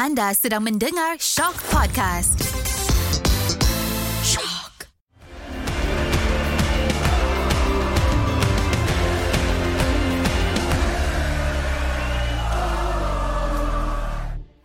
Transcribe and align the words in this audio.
Anda 0.00 0.32
sedang 0.32 0.64
mendengar 0.64 1.20
Shock 1.20 1.60
Podcast. 1.68 2.40
Shock. 4.24 4.88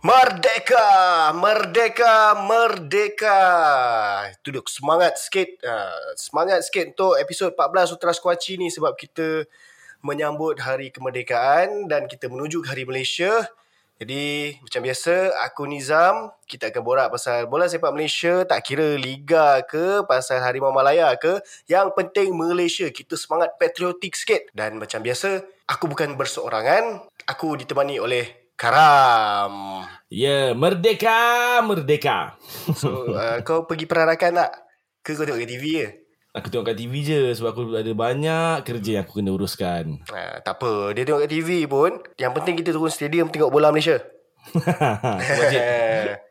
Merdeka, 0.00 0.88
merdeka, 1.36 2.32
merdeka. 2.40 3.40
Duduk 4.40 4.72
semangat 4.72 5.20
sikit. 5.20 5.60
Uh, 5.60 6.16
semangat 6.16 6.64
sikit 6.64 6.96
untuk 6.96 7.20
episod 7.20 7.52
14 7.52 7.92
Ultra 7.92 8.16
Squatchy 8.16 8.56
ni 8.56 8.72
sebab 8.72 8.96
kita 8.96 9.44
menyambut 10.00 10.64
hari 10.64 10.88
kemerdekaan 10.88 11.92
dan 11.92 12.08
kita 12.08 12.32
menuju 12.32 12.64
ke 12.64 12.72
hari 12.72 12.88
Malaysia. 12.88 13.44
Jadi 13.96 14.52
macam 14.60 14.80
biasa 14.84 15.32
aku 15.48 15.64
Nizam 15.64 16.28
kita 16.44 16.68
akan 16.68 16.82
borak 16.84 17.08
pasal 17.08 17.48
bola 17.48 17.64
sepak 17.64 17.96
Malaysia 17.96 18.44
tak 18.44 18.60
kira 18.60 18.92
liga 19.00 19.64
ke 19.64 20.04
pasal 20.04 20.44
Harimau 20.44 20.68
Malaya 20.68 21.16
ke 21.16 21.40
yang 21.64 21.88
penting 21.96 22.36
Malaysia 22.36 22.92
kita 22.92 23.16
semangat 23.16 23.56
patriotik 23.56 24.12
sikit 24.12 24.52
dan 24.52 24.76
macam 24.76 25.00
biasa 25.00 25.40
aku 25.64 25.88
bukan 25.88 26.12
berseorangan 26.12 27.08
aku 27.24 27.56
ditemani 27.56 27.96
oleh 27.96 28.46
Karam. 28.56 29.84
Ya, 30.08 30.24
yeah, 30.24 30.46
merdeka, 30.56 31.60
merdeka. 31.60 32.40
So, 32.72 33.12
uh, 33.12 33.44
kau 33.44 33.68
pergi 33.68 33.84
perarakan 33.84 34.40
tak? 34.40 34.52
Ke 35.04 35.12
kau 35.12 35.28
tengok 35.28 35.44
TV 35.44 35.64
je? 35.84 36.05
Aku 36.36 36.52
tengok 36.52 36.68
kat 36.68 36.76
TV 36.76 37.00
je 37.00 37.32
sebab 37.32 37.48
aku 37.56 37.62
ada 37.72 37.92
banyak 37.96 38.60
kerja 38.60 39.00
yang 39.00 39.04
aku 39.08 39.24
kena 39.24 39.32
uruskan. 39.32 40.04
Uh, 40.04 40.36
tak 40.44 40.60
apa, 40.60 40.92
dia 40.92 41.08
tengok 41.08 41.24
kat 41.24 41.32
TV 41.32 41.64
pun. 41.64 41.96
Yang 42.20 42.32
penting 42.36 42.54
kita 42.60 42.70
turun 42.76 42.92
stadium 42.92 43.32
tengok 43.32 43.48
bola 43.48 43.72
Malaysia. 43.72 43.96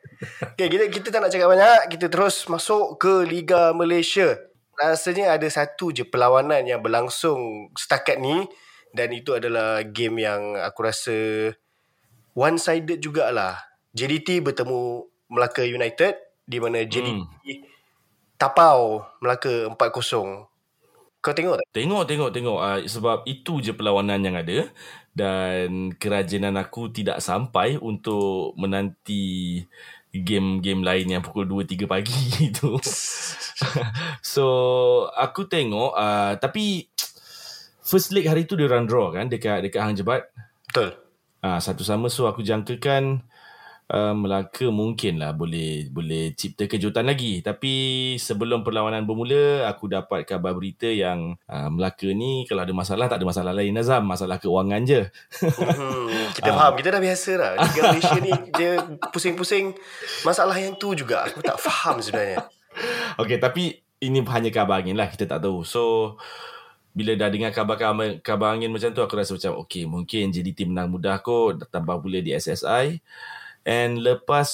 Okay, 0.55 0.71
kita, 0.71 0.87
kita 0.87 1.07
tak 1.11 1.19
nak 1.19 1.31
cakap 1.33 1.51
banyak. 1.51 1.81
Kita 1.91 2.07
terus 2.07 2.47
masuk 2.47 2.95
ke 2.95 3.27
Liga 3.27 3.75
Malaysia. 3.75 4.39
Rasanya 4.79 5.35
ada 5.35 5.43
satu 5.51 5.91
je 5.91 6.07
perlawanan 6.07 6.63
yang 6.63 6.79
berlangsung 6.79 7.67
setakat 7.75 8.15
ni. 8.23 8.47
Dan 8.95 9.11
itu 9.11 9.35
adalah 9.35 9.83
game 9.83 10.23
yang 10.23 10.55
aku 10.55 10.87
rasa 10.87 11.17
one-sided 12.31 13.03
jugalah. 13.03 13.59
JDT 13.91 14.39
bertemu 14.39 15.03
Melaka 15.27 15.67
United 15.67 16.15
di 16.47 16.63
mana 16.63 16.87
JDT 16.87 17.11
hmm. 17.11 17.74
Tapau 18.37 19.05
Melaka 19.19 19.71
4-0. 19.71 20.47
Kau 21.25 21.33
tengok 21.33 21.57
tak? 21.57 21.67
Tengok, 21.73 22.03
tengok, 22.05 22.29
tengok. 22.29 22.59
Uh, 22.61 22.79
sebab 22.85 23.25
itu 23.25 23.57
je 23.57 23.73
perlawanan 23.73 24.21
yang 24.21 24.37
ada. 24.37 24.69
Dan 25.15 25.95
kerajinan 25.97 26.53
aku 26.59 26.93
tidak 26.93 27.23
sampai 27.23 27.81
untuk 27.81 28.53
menanti 28.59 29.63
game-game 30.13 30.85
lain 30.85 31.17
yang 31.17 31.23
pukul 31.25 31.49
2-3 31.49 31.89
pagi 31.89 32.21
itu. 32.53 32.77
so, 34.35 34.45
aku 35.17 35.49
tengok. 35.49 35.97
Uh, 35.97 36.37
tapi, 36.37 36.85
first 37.85 38.13
leg 38.13 38.29
hari 38.29 38.45
tu 38.45 38.53
dia 38.57 38.69
run 38.69 38.89
draw 38.89 39.13
kan 39.13 39.25
dekat, 39.25 39.65
dekat 39.65 39.81
Hang 39.81 39.97
Jebat. 39.97 40.29
Betul. 40.69 40.97
Ah 41.45 41.57
ha, 41.57 41.59
satu 41.61 41.85
sama 41.85 42.09
so 42.09 42.25
aku 42.25 42.41
jangkakan 42.41 43.21
uh, 43.91 44.13
Melaka 44.15 44.71
mungkin 44.73 45.21
lah 45.21 45.35
boleh 45.35 45.89
boleh 45.91 46.33
cipta 46.33 46.65
kejutan 46.65 47.05
lagi. 47.05 47.41
Tapi 47.45 47.73
sebelum 48.17 48.65
perlawanan 48.65 49.05
bermula 49.05 49.69
aku 49.69 49.91
dapat 49.91 50.25
khabar 50.25 50.57
berita 50.57 50.89
yang 50.89 51.37
uh, 51.45 51.69
Melaka 51.69 52.09
ni 52.09 52.47
kalau 52.49 52.65
ada 52.65 52.73
masalah 52.73 53.05
tak 53.05 53.21
ada 53.21 53.27
masalah 53.27 53.53
lain 53.53 53.75
Nazam, 53.75 54.03
masalah 54.05 54.41
keuangan 54.41 54.81
je. 54.85 55.01
Hmm, 55.41 56.31
kita 56.33 56.49
faham, 56.57 56.73
kita 56.79 56.89
dah 56.95 57.01
biasa 57.01 57.31
lah. 57.37 57.51
Liga 57.61 57.81
Malaysia 57.91 58.17
ni 58.21 58.31
dia 58.55 58.71
pusing-pusing 59.11 59.75
masalah 60.25 60.55
yang 60.57 60.73
tu 60.77 60.97
juga. 60.97 61.27
Aku 61.29 61.41
tak 61.45 61.59
faham 61.61 62.01
sebenarnya. 62.01 62.45
Okay 63.15 63.37
tapi 63.39 63.85
ini 64.03 64.19
hanya 64.27 64.49
khabar 64.51 64.83
angin 64.83 64.97
lah 64.97 65.07
kita 65.07 65.25
tak 65.29 65.45
tahu. 65.45 65.63
So 65.63 66.15
bila 66.95 67.11
dah 67.19 67.27
dengar 67.27 67.51
khabar-khabar 67.51 68.23
khabar 68.23 68.55
angin 68.55 68.71
macam 68.71 68.95
tu 68.95 69.03
aku 69.03 69.19
rasa 69.19 69.35
macam 69.35 69.59
okay 69.59 69.83
mungkin 69.83 70.31
JDT 70.31 70.63
menang 70.63 70.87
mudah 70.87 71.19
kot 71.19 71.67
tambah 71.67 71.99
pula 71.99 72.23
di 72.23 72.31
SSI 72.31 73.03
and 73.65 73.99
lepas 73.99 74.47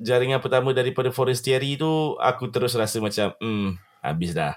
jaringan 0.00 0.42
pertama 0.42 0.72
daripada 0.72 1.12
Forestieri 1.12 1.76
tu 1.76 2.16
aku 2.16 2.48
terus 2.50 2.74
rasa 2.74 2.98
macam 2.98 3.32
hmm 3.38 3.76
habis 4.02 4.32
dah 4.32 4.56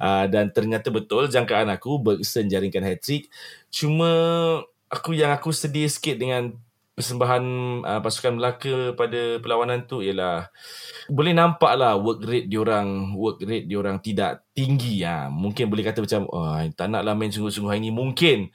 uh, 0.00 0.24
dan 0.28 0.52
ternyata 0.52 0.92
betul 0.92 1.26
jangkaan 1.26 1.68
aku 1.72 1.98
Bergson 1.98 2.46
jaringkan 2.46 2.84
hat-trick 2.84 3.32
cuma 3.72 4.08
aku 4.92 5.16
yang 5.16 5.32
aku 5.32 5.50
sedih 5.50 5.88
sikit 5.88 6.20
dengan 6.20 6.52
persembahan 6.92 7.44
uh, 7.88 8.00
pasukan 8.04 8.36
Melaka 8.36 8.92
pada 8.92 9.40
perlawanan 9.40 9.88
tu 9.88 10.04
ialah 10.04 10.52
boleh 11.08 11.32
nampak 11.32 11.72
lah 11.80 11.96
work 11.96 12.20
rate 12.20 12.52
diorang 12.52 13.16
work 13.16 13.40
rate 13.40 13.64
diorang 13.64 13.96
tidak 14.04 14.44
tinggi 14.52 15.00
ya. 15.00 15.32
Mungkin 15.32 15.72
boleh 15.72 15.88
kata 15.88 16.04
macam 16.04 16.28
oh, 16.28 16.60
tak 16.76 16.92
nak 16.92 17.02
lah 17.02 17.16
main 17.16 17.32
sungguh-sungguh 17.32 17.72
hari 17.72 17.88
ni 17.88 17.92
mungkin. 17.92 18.52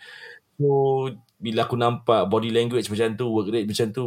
So 0.62 1.10
bila 1.42 1.66
aku 1.66 1.76
nampak 1.78 2.30
body 2.30 2.54
language 2.54 2.90
macam 2.94 3.18
tu 3.18 3.26
work 3.34 3.50
rate 3.50 3.66
macam 3.66 3.88
tu 3.90 4.04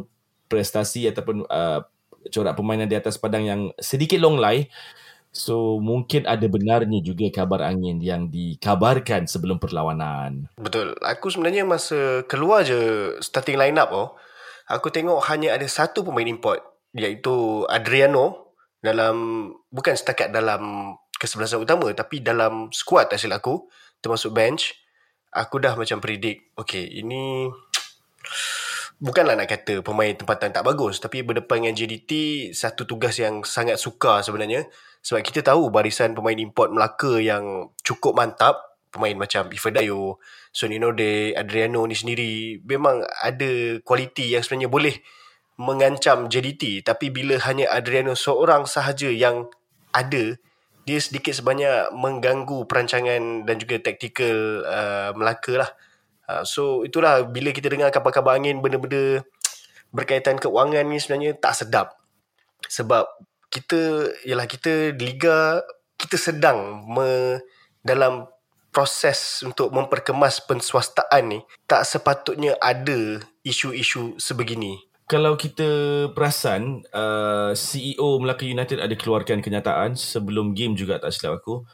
prestasi 0.50 1.06
ataupun 1.06 1.46
uh, 1.46 1.86
corak 2.34 2.58
permainan 2.58 2.90
di 2.90 2.98
atas 2.98 3.16
padang 3.16 3.46
yang 3.46 3.60
sedikit 3.78 4.18
long 4.18 4.36
lay 4.36 4.66
So 5.30 5.78
mungkin 5.78 6.26
ada 6.26 6.42
benarnya 6.50 6.98
juga 7.06 7.30
kabar 7.30 7.62
angin 7.62 8.02
yang 8.02 8.34
dikabarkan 8.34 9.30
sebelum 9.30 9.62
perlawanan. 9.62 10.50
Betul. 10.58 10.98
Aku 11.06 11.30
sebenarnya 11.30 11.62
masa 11.62 12.26
keluar 12.26 12.66
je 12.66 13.14
starting 13.22 13.54
line 13.54 13.78
up 13.78 13.94
oh, 13.94 14.18
aku 14.66 14.90
tengok 14.90 15.22
hanya 15.30 15.54
ada 15.54 15.66
satu 15.70 16.02
pemain 16.02 16.26
import 16.26 16.62
iaitu 16.94 17.62
Adriano 17.70 18.54
dalam 18.82 19.46
bukan 19.70 19.94
setakat 19.94 20.34
dalam 20.34 20.94
kesebelasan 21.14 21.62
utama 21.62 21.90
tapi 21.94 22.18
dalam 22.18 22.74
squad 22.74 23.12
hasil 23.12 23.30
aku 23.30 23.70
termasuk 24.00 24.32
bench 24.32 24.74
aku 25.30 25.60
dah 25.60 25.76
macam 25.76 26.00
predict 26.00 26.56
okay 26.56 26.88
ini 26.88 27.46
bukanlah 29.00 29.32
nak 29.32 29.48
kata 29.48 29.80
pemain 29.80 30.12
tempatan 30.12 30.52
tak 30.52 30.60
bagus 30.60 31.00
tapi 31.00 31.24
berdepan 31.24 31.64
dengan 31.64 31.74
JDT 31.74 32.10
satu 32.52 32.84
tugas 32.84 33.16
yang 33.16 33.40
sangat 33.48 33.80
sukar 33.80 34.20
sebenarnya 34.20 34.68
sebab 35.00 35.24
kita 35.24 35.40
tahu 35.40 35.72
barisan 35.72 36.12
pemain 36.12 36.36
import 36.36 36.68
Melaka 36.68 37.16
yang 37.16 37.72
cukup 37.80 38.12
mantap 38.12 38.60
pemain 38.92 39.14
macam 39.14 39.48
Ifedayo, 39.48 40.18
Sonny 40.52 40.76
Node, 40.76 41.32
Adriano 41.32 41.86
ni 41.88 41.96
sendiri 41.96 42.60
memang 42.60 43.00
ada 43.24 43.80
kualiti 43.80 44.36
yang 44.36 44.44
sebenarnya 44.44 44.68
boleh 44.68 44.94
mengancam 45.56 46.28
JDT 46.28 46.84
tapi 46.84 47.08
bila 47.08 47.40
hanya 47.48 47.72
Adriano 47.72 48.12
seorang 48.12 48.68
sahaja 48.68 49.08
yang 49.08 49.48
ada 49.96 50.36
dia 50.84 50.98
sedikit 50.98 51.36
sebanyak 51.36 51.92
mengganggu 51.94 52.66
perancangan 52.66 53.44
dan 53.46 53.56
juga 53.60 53.78
taktikal 53.78 54.64
uh, 54.64 55.10
Melaka 55.14 55.54
lah. 55.54 55.70
Uh, 56.30 56.46
so 56.46 56.86
itulah 56.86 57.26
bila 57.26 57.50
kita 57.50 57.66
dengar 57.66 57.90
kabar-kabar 57.90 58.38
angin 58.38 58.62
benda-benda 58.62 59.26
berkaitan 59.90 60.38
keuangan 60.38 60.86
ni 60.86 61.02
sebenarnya 61.02 61.34
tak 61.34 61.58
sedap. 61.58 61.98
Sebab 62.70 63.10
kita 63.50 64.06
ialah 64.22 64.46
kita 64.46 64.94
liga 64.94 65.66
kita 65.98 66.14
sedang 66.14 66.86
me, 66.86 67.42
dalam 67.82 68.30
proses 68.70 69.42
untuk 69.42 69.74
memperkemas 69.74 70.46
penswastaan 70.46 71.34
ni 71.34 71.38
tak 71.66 71.82
sepatutnya 71.82 72.54
ada 72.62 73.18
isu-isu 73.42 74.14
sebegini. 74.14 74.78
Kalau 75.10 75.34
kita 75.34 75.66
perasan 76.14 76.86
uh, 76.94 77.50
CEO 77.58 78.22
Melaka 78.22 78.46
United 78.46 78.78
ada 78.78 78.94
keluarkan 78.94 79.42
kenyataan 79.42 79.98
sebelum 79.98 80.54
game 80.54 80.78
juga 80.78 81.02
tak 81.02 81.10
silap 81.10 81.42
aku 81.42 81.66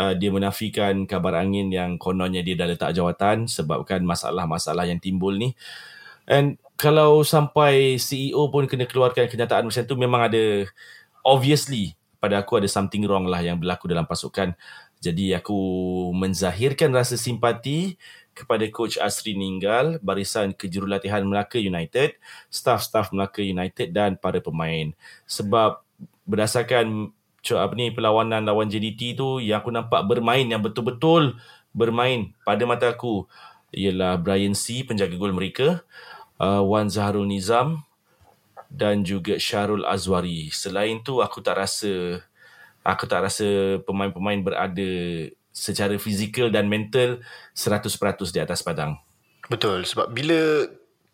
uh, 0.00 0.14
dia 0.16 0.32
menafikan 0.32 1.04
kabar 1.04 1.44
angin 1.44 1.68
yang 1.68 2.00
kononnya 2.00 2.40
dia 2.40 2.56
dah 2.56 2.72
letak 2.72 2.96
jawatan 2.96 3.44
sebabkan 3.44 4.00
masalah-masalah 4.00 4.88
yang 4.88 4.96
timbul 4.96 5.36
ni. 5.36 5.52
And 6.24 6.56
kalau 6.80 7.20
sampai 7.20 8.00
CEO 8.00 8.48
pun 8.48 8.64
kena 8.64 8.88
keluarkan 8.88 9.28
kenyataan 9.28 9.68
macam 9.68 9.84
tu 9.84 9.96
memang 10.00 10.32
ada 10.32 10.64
obviously 11.20 11.92
pada 12.16 12.40
aku 12.40 12.60
ada 12.60 12.68
something 12.68 13.04
wrong 13.04 13.28
lah 13.28 13.44
yang 13.44 13.60
berlaku 13.60 13.88
dalam 13.92 14.08
pasukan. 14.08 14.56
Jadi 15.00 15.32
aku 15.32 15.56
menzahirkan 16.12 16.92
rasa 16.92 17.16
simpati 17.16 17.96
kepada 18.36 18.64
coach 18.68 19.00
Asri 19.00 19.32
Ninggal, 19.32 19.96
barisan 20.04 20.52
kejurulatihan 20.52 21.24
Melaka 21.24 21.56
United, 21.56 22.20
staff-staff 22.52 23.12
Melaka 23.12 23.40
United 23.40 23.96
dan 23.96 24.20
para 24.20 24.40
pemain. 24.44 24.92
Sebab 25.24 25.80
berdasarkan 26.28 27.16
apa 27.56 27.72
ni 27.72 27.88
perlawanan 27.90 28.44
lawan 28.44 28.68
JDT 28.68 29.16
tu 29.16 29.40
yang 29.40 29.64
aku 29.64 29.72
nampak 29.72 30.04
bermain 30.04 30.44
yang 30.44 30.60
betul-betul 30.60 31.40
bermain 31.72 32.36
pada 32.44 32.62
mata 32.68 32.92
aku 32.92 33.24
ialah 33.70 34.18
Brian 34.18 34.54
C 34.54 34.82
penjaga 34.82 35.14
gol 35.14 35.34
mereka, 35.34 35.86
uh, 36.42 36.62
Wan 36.62 36.90
Zaharul 36.90 37.30
Nizam, 37.30 37.86
dan 38.70 39.02
juga 39.06 39.38
Syarul 39.38 39.86
Azwari. 39.86 40.50
Selain 40.50 41.02
tu 41.02 41.22
aku 41.22 41.42
tak 41.42 41.58
rasa 41.58 42.22
aku 42.82 43.04
tak 43.06 43.30
rasa 43.30 43.78
pemain-pemain 43.86 44.40
berada 44.42 44.90
secara 45.50 45.98
fizikal 45.98 46.48
dan 46.48 46.70
mental 46.70 47.22
100% 47.54 47.90
di 48.30 48.40
atas 48.40 48.62
padang. 48.62 48.98
Betul 49.50 49.82
sebab 49.82 50.14
bila 50.14 50.66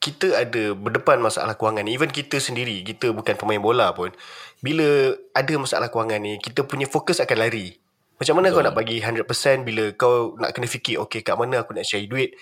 kita 0.06 0.38
ada 0.38 0.70
berdepan 0.78 1.18
masalah 1.18 1.58
kewangan 1.58 1.82
ni. 1.82 1.98
Even 1.98 2.06
kita 2.14 2.38
sendiri, 2.38 2.86
kita 2.86 3.10
bukan 3.10 3.34
pemain 3.34 3.58
bola 3.58 3.90
pun. 3.90 4.14
Bila 4.62 5.18
ada 5.34 5.54
masalah 5.58 5.90
kewangan 5.90 6.22
ni, 6.22 6.38
kita 6.38 6.62
punya 6.62 6.86
fokus 6.86 7.18
akan 7.18 7.42
lari. 7.42 7.74
Macam 8.16 8.38
mana 8.38 8.48
Betul. 8.48 8.56
kau 8.56 8.66
nak 8.70 8.76
bagi 8.78 8.96
100% 9.02 9.66
bila 9.66 9.84
kau 9.98 10.38
nak 10.38 10.54
kena 10.54 10.70
fikir, 10.70 10.96
okay 11.02 11.20
kat 11.20 11.34
mana 11.34 11.66
aku 11.66 11.74
nak 11.74 11.84
share 11.84 12.06
duit, 12.06 12.32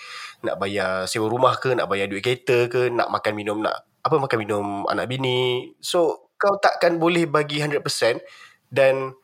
nak 0.44 0.60
bayar 0.60 1.08
sewa 1.08 1.26
rumah 1.26 1.56
ke, 1.58 1.72
nak 1.72 1.88
bayar 1.88 2.06
duit 2.06 2.22
kereta 2.22 2.68
ke, 2.70 2.92
nak 2.92 3.10
makan 3.10 3.32
minum, 3.34 3.58
nak 3.58 3.82
apa 4.04 4.20
makan 4.20 4.38
minum 4.38 4.66
anak 4.86 5.08
bini. 5.10 5.72
So, 5.80 6.30
kau 6.38 6.60
takkan 6.60 7.00
boleh 7.00 7.26
bagi 7.26 7.58
100% 7.58 7.80
dan 8.70 9.16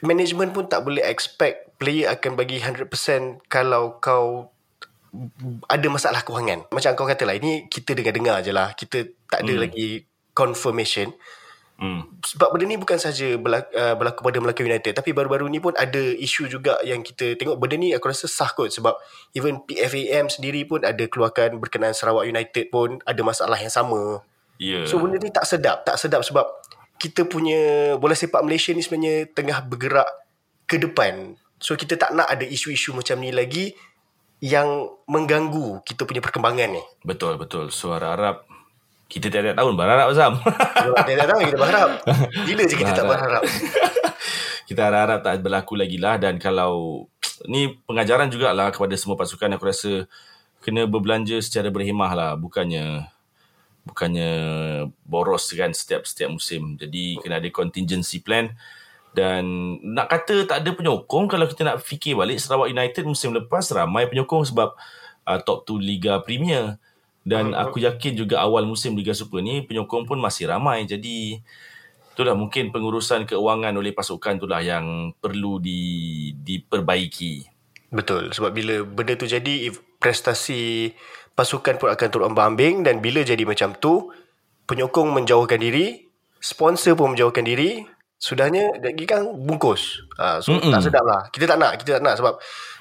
management 0.00 0.54
pun 0.54 0.64
tak 0.70 0.86
boleh 0.86 1.02
expect 1.04 1.76
player 1.76 2.08
akan 2.08 2.40
bagi 2.40 2.62
100% 2.62 3.44
kalau 3.50 4.00
kau 4.00 4.54
ada 5.66 5.86
masalah 5.88 6.20
kewangan. 6.22 6.68
Macam 6.70 6.90
kau 6.96 7.08
kata 7.08 7.24
lah, 7.26 7.36
ini 7.36 7.66
kita 7.68 7.92
dengar-dengar 7.96 8.42
je 8.44 8.52
lah. 8.52 8.72
Kita 8.74 9.04
tak 9.30 9.44
ada 9.44 9.52
hmm. 9.54 9.62
lagi 9.62 9.88
confirmation. 10.36 11.14
Hmm. 11.76 12.08
Sebab 12.24 12.56
benda 12.56 12.64
ni 12.64 12.80
bukan 12.80 12.96
saja 12.96 13.36
berlaku, 13.36 13.68
uh, 13.76 13.92
berlaku 14.00 14.20
pada 14.24 14.38
Melaka 14.40 14.64
United 14.64 14.96
tapi 14.96 15.12
baru-baru 15.12 15.44
ni 15.52 15.60
pun 15.60 15.76
ada 15.76 16.00
isu 16.00 16.48
juga 16.48 16.80
yang 16.80 17.04
kita 17.04 17.36
tengok 17.36 17.60
benda 17.60 17.76
ni 17.76 17.92
aku 17.92 18.08
rasa 18.08 18.24
sah 18.24 18.48
kot 18.48 18.72
sebab 18.72 18.96
even 19.36 19.60
PFAM 19.60 20.32
sendiri 20.32 20.64
pun 20.64 20.80
ada 20.88 21.04
keluarkan 21.04 21.60
berkenaan 21.60 21.92
Sarawak 21.92 22.24
United 22.24 22.72
pun 22.72 22.96
ada 23.04 23.20
masalah 23.20 23.60
yang 23.60 23.68
sama. 23.68 24.24
Yeah. 24.56 24.88
So 24.88 24.96
benda 24.96 25.20
ni 25.20 25.28
tak 25.28 25.44
sedap, 25.44 25.84
tak 25.84 26.00
sedap 26.00 26.24
sebab 26.24 26.48
kita 26.96 27.28
punya 27.28 27.92
bola 28.00 28.16
sepak 28.16 28.40
Malaysia 28.40 28.72
ni 28.72 28.80
sebenarnya 28.80 29.28
tengah 29.36 29.60
bergerak 29.68 30.08
ke 30.64 30.80
depan. 30.80 31.36
So 31.60 31.76
kita 31.76 32.00
tak 32.00 32.16
nak 32.16 32.28
ada 32.32 32.44
isu-isu 32.48 32.96
macam 32.96 33.20
ni 33.20 33.36
lagi 33.36 33.76
yang 34.40 34.92
mengganggu 35.08 35.80
kita 35.86 36.04
punya 36.04 36.20
perkembangan 36.20 36.76
ni. 36.76 36.82
Betul 37.02 37.40
betul. 37.40 37.72
So 37.72 37.96
harap 37.96 38.44
kita 39.06 39.30
tiada 39.30 39.54
tahun 39.54 39.78
berharap 39.78 40.06
Azam. 40.12 40.42
Tiada 41.06 41.24
tahun 41.24 41.40
kita 41.48 41.58
berharap. 41.58 41.90
Bila 42.44 42.62
je 42.66 42.74
kita 42.76 42.92
tak 42.92 43.06
berharap. 43.06 43.42
kita 44.68 44.80
harap-harap 44.82 45.20
tak 45.22 45.34
berlaku 45.46 45.78
lagi 45.78 45.96
lah 45.96 46.18
dan 46.18 46.42
kalau 46.42 47.06
ni 47.46 47.78
pengajaran 47.86 48.26
jugalah 48.26 48.74
kepada 48.74 48.98
semua 48.98 49.14
pasukan 49.14 49.54
aku 49.54 49.64
rasa 49.70 49.92
kena 50.58 50.90
berbelanja 50.90 51.38
secara 51.38 51.70
berhemah 51.70 52.12
lah 52.18 52.30
bukannya 52.34 53.06
bukannya 53.86 54.32
boros 55.06 55.46
kan 55.54 55.70
setiap 55.70 56.02
setiap 56.02 56.34
musim. 56.34 56.74
Jadi 56.74 57.22
kena 57.22 57.38
ada 57.38 57.48
contingency 57.54 58.18
plan 58.18 58.50
dan 59.16 59.44
nak 59.80 60.12
kata 60.12 60.44
tak 60.44 60.60
ada 60.60 60.76
penyokong 60.76 61.24
kalau 61.24 61.48
kita 61.48 61.64
nak 61.64 61.80
fikir 61.80 62.12
balik 62.20 62.36
Sarawak 62.36 62.68
United 62.68 63.08
musim 63.08 63.32
lepas 63.32 63.64
ramai 63.72 64.04
penyokong 64.12 64.44
sebab 64.52 64.76
uh, 65.24 65.38
top 65.40 65.64
2 65.64 65.80
Liga 65.80 66.20
Premier. 66.20 66.76
Dan 67.26 67.58
aku 67.58 67.82
yakin 67.82 68.14
juga 68.14 68.38
awal 68.38 68.68
musim 68.70 68.94
Liga 68.94 69.10
Super 69.10 69.42
ni 69.42 69.64
penyokong 69.64 70.06
pun 70.06 70.20
masih 70.20 70.46
ramai. 70.46 70.86
Jadi 70.86 71.40
itulah 72.12 72.36
mungkin 72.36 72.70
pengurusan 72.70 73.26
keuangan 73.26 73.74
oleh 73.74 73.90
pasukan 73.90 74.38
itulah 74.38 74.62
yang 74.62 75.10
perlu 75.18 75.58
di 75.58 75.80
diperbaiki. 76.36 77.48
Betul. 77.90 78.30
Sebab 78.30 78.52
bila 78.52 78.84
benda 78.84 79.16
tu 79.18 79.26
jadi 79.26 79.74
prestasi 79.98 80.92
pasukan 81.34 81.80
pun 81.80 81.88
akan 81.88 82.08
turut 82.12 82.28
ambang 82.28 82.84
dan 82.84 83.00
bila 83.00 83.24
jadi 83.24 83.42
macam 83.48 83.74
tu 83.80 84.12
penyokong 84.68 85.10
menjauhkan 85.10 85.58
diri, 85.58 86.06
sponsor 86.38 86.94
pun 86.94 87.16
menjauhkan 87.16 87.42
diri, 87.42 87.95
Sudahnya 88.16 88.72
lagi 88.80 89.04
kan 89.04 89.28
bungkus. 89.28 90.00
Ha, 90.16 90.40
so 90.40 90.56
Mm-mm. 90.56 90.72
tak 90.72 90.88
sedap 90.88 91.04
lah. 91.04 91.28
Kita 91.28 91.44
tak 91.44 91.58
nak, 91.60 91.72
kita 91.76 92.00
tak 92.00 92.02
nak 92.02 92.14
sebab 92.16 92.34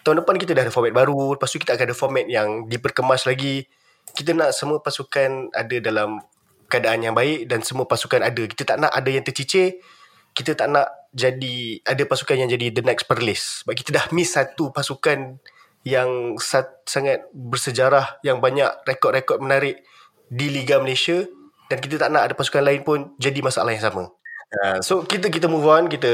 tahun 0.07 0.23
depan 0.23 0.35
kita 0.39 0.51
dah 0.55 0.63
ada 0.63 0.71
format 0.71 0.95
baru, 0.95 1.35
lepas 1.35 1.51
tu 1.51 1.59
kita 1.59 1.75
akan 1.75 1.85
ada 1.91 1.95
format 1.95 2.25
yang 2.25 2.71
diperkemas 2.71 3.27
lagi. 3.27 3.67
Kita 4.15 4.31
nak 4.31 4.55
semua 4.55 4.79
pasukan 4.79 5.51
ada 5.51 5.75
dalam 5.83 6.23
keadaan 6.71 7.03
yang 7.03 7.13
baik 7.13 7.51
dan 7.51 7.59
semua 7.61 7.83
pasukan 7.83 8.23
ada. 8.23 8.43
Kita 8.47 8.63
tak 8.63 8.77
nak 8.79 8.91
ada 8.95 9.09
yang 9.11 9.27
tercicir. 9.27 9.83
Kita 10.31 10.55
tak 10.55 10.71
nak 10.71 10.87
jadi 11.15 11.79
ada 11.83 12.03
pasukan 12.07 12.35
yang 12.35 12.49
jadi 12.51 12.71
the 12.71 12.83
next 12.83 13.07
perlis. 13.07 13.63
Sebab 13.63 13.75
kita 13.75 13.89
dah 13.91 14.05
miss 14.15 14.35
satu 14.35 14.71
pasukan 14.71 15.39
yang 15.85 16.35
sat, 16.41 16.83
sangat 16.89 17.27
bersejarah 17.31 18.19
yang 18.25 18.41
banyak 18.41 18.67
rekod-rekod 18.87 19.39
menarik 19.39 19.85
di 20.27 20.49
Liga 20.49 20.81
Malaysia 20.81 21.23
dan 21.69 21.77
kita 21.77 22.01
tak 22.01 22.09
nak 22.09 22.25
ada 22.25 22.33
pasukan 22.33 22.65
lain 22.65 22.81
pun 22.81 23.13
jadi 23.21 23.39
masalah 23.45 23.71
yang 23.71 23.85
sama. 23.85 24.09
Uh, 24.53 24.79
so 24.79 25.03
kita 25.03 25.27
kita 25.33 25.49
move 25.49 25.65
on 25.65 25.89
kita 25.89 26.11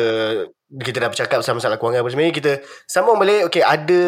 kita 0.72 1.04
dah 1.04 1.12
bercakap 1.12 1.44
pasal 1.44 1.60
masalah 1.60 1.75
kewangan 1.75 2.00
apa 2.00 2.10
sebenarnya 2.16 2.36
kita 2.36 2.51
sambung 2.88 3.19
balik. 3.19 3.51
Okey 3.51 3.60
ada 3.60 4.04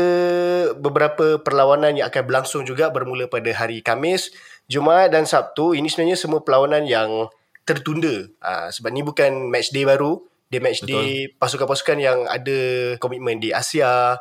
beberapa 0.80 1.38
perlawanan 1.44 2.00
yang 2.00 2.08
akan 2.08 2.24
berlangsung 2.24 2.64
juga 2.64 2.88
bermula 2.88 3.28
pada 3.28 3.52
hari 3.52 3.84
Kamis 3.84 4.32
Jumaat 4.72 5.12
dan 5.12 5.28
Sabtu. 5.28 5.76
Ini 5.76 5.86
sebenarnya 5.92 6.16
semua 6.16 6.40
perlawanan 6.40 6.88
yang 6.88 7.28
tertunda. 7.68 8.32
Uh, 8.40 8.72
sebab 8.72 8.90
ni 8.96 9.04
bukan 9.04 9.52
match 9.52 9.76
day 9.76 9.84
baru. 9.84 10.24
Dia 10.48 10.64
match 10.64 10.86
Betul. 10.86 10.92
day 10.94 11.10
pasukan-pasukan 11.36 11.98
yang 12.00 12.20
ada 12.30 12.60
komitmen 13.04 13.44
di 13.44 13.52
Asia 13.52 14.16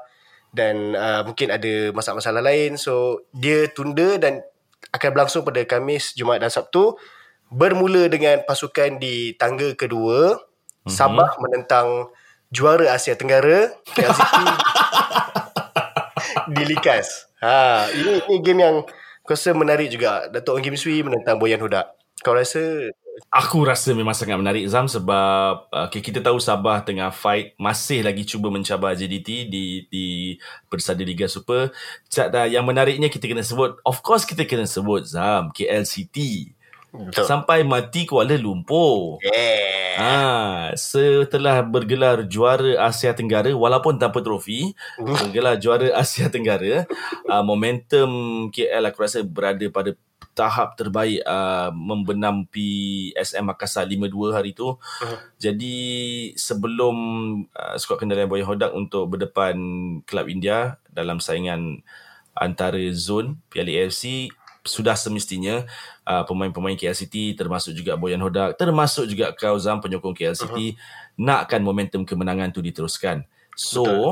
dan 0.51 0.99
uh, 0.99 1.23
mungkin 1.23 1.55
ada 1.55 1.95
masalah-masalah 1.95 2.43
lain. 2.43 2.75
So 2.75 3.23
dia 3.31 3.71
tunda 3.71 4.19
dan 4.19 4.43
akan 4.91 5.09
berlangsung 5.15 5.47
pada 5.47 5.63
Kamis 5.63 6.13
Jumaat 6.19 6.43
dan 6.43 6.51
Sabtu 6.51 6.99
bermula 7.53 8.09
dengan 8.09 8.41
pasukan 8.49 8.97
di 8.97 9.37
tangga 9.37 9.77
kedua 9.77 10.41
mm-hmm. 10.41 10.91
Sabah 10.91 11.37
menentang 11.39 12.11
juara 12.49 12.97
Asia 12.97 13.15
Tenggara 13.15 13.71
KLCT 13.95 14.39
di 16.53 16.63
Likas. 16.69 17.29
Ha, 17.41 17.89
ini 17.93 18.13
ini 18.29 18.37
game 18.45 18.61
yang 18.63 18.77
aku 19.25 19.31
rasa 19.33 19.55
menarik 19.57 19.89
juga. 19.89 20.29
Datuk 20.29 20.59
Ong 20.59 20.65
Kim 20.65 20.77
Sui 20.77 21.01
menentang 21.01 21.41
Boyan 21.41 21.61
Huda. 21.61 21.93
Kau 22.23 22.37
rasa 22.37 22.93
Aku 23.29 23.61
rasa 23.65 23.93
memang 23.93 24.17
sangat 24.17 24.41
menarik 24.41 24.65
Zam 24.73 24.89
sebab 24.89 25.69
okay, 25.69 26.01
kita 26.01 26.25
tahu 26.25 26.41
Sabah 26.41 26.81
tengah 26.81 27.13
fight 27.13 27.53
masih 27.61 28.01
lagi 28.01 28.25
cuba 28.25 28.49
mencabar 28.49 28.97
JDT 28.97 29.53
di 29.53 29.85
di 29.93 30.07
persada 30.73 31.05
Liga 31.05 31.29
Super. 31.29 31.77
Yang 32.49 32.65
menariknya 32.65 33.13
kita 33.13 33.29
kena 33.29 33.45
sebut, 33.45 33.77
of 33.85 34.01
course 34.01 34.25
kita 34.25 34.49
kena 34.49 34.65
sebut 34.65 35.05
Zam 35.05 35.53
KLCT. 35.53 36.17
Betul. 36.93 37.25
Sampai 37.25 37.65
mati 37.65 38.05
Kuala 38.05 38.37
Lumpur. 38.37 39.17
Yeah. 39.25 39.97
Ha, 39.97 40.73
setelah 40.77 41.65
bergelar 41.65 42.29
juara 42.29 42.77
Asia 42.85 43.17
Tenggara 43.17 43.49
walaupun 43.57 43.97
tanpa 43.97 44.21
trofi, 44.21 44.77
bergelar 45.01 45.57
juara 45.57 45.89
Asia 45.97 46.29
Tenggara, 46.29 46.85
uh, 47.29 47.45
momentum 47.45 48.09
KL 48.53 48.85
aku 48.93 49.05
rasa 49.05 49.25
berada 49.25 49.65
pada 49.73 49.97
tahap 50.33 50.81
terbaik 50.81 51.21
uh, 51.29 51.69
membenam 51.73 52.49
PSM 52.49 53.53
Makassar 53.53 53.85
5-2 53.85 54.33
hari 54.37 54.57
itu. 54.57 54.77
Uh-huh. 54.77 55.19
Jadi 55.37 55.77
sebelum 56.37 56.97
uh, 57.53 57.77
skuad 57.77 58.01
kendalian 58.01 58.29
Boyan 58.29 58.49
Hodak 58.49 58.73
untuk 58.73 59.13
berdepan 59.13 59.57
Kelab 60.09 60.29
India 60.29 60.81
dalam 60.89 61.21
saingan 61.21 61.85
antara 62.33 62.81
zon 62.97 63.45
Piala 63.53 63.69
AFC 63.69 64.33
sudah 64.63 64.95
semestinya 64.95 65.67
uh, 66.07 66.23
pemain-pemain 66.23 66.79
KL 66.79 66.95
City 66.95 67.35
termasuk 67.35 67.75
juga 67.75 67.99
Boyan 67.99 68.23
Hodak 68.23 68.55
termasuk 68.55 69.11
juga 69.11 69.35
kau 69.35 69.59
Zam 69.59 69.83
penyokong 69.83 70.15
KL 70.15 70.39
City 70.39 70.75
uh-huh. 70.75 71.19
nakkan 71.19 71.61
momentum 71.61 72.07
kemenangan 72.07 72.55
tu 72.55 72.63
diteruskan. 72.63 73.27
So 73.59 73.83
Betul. 73.83 74.09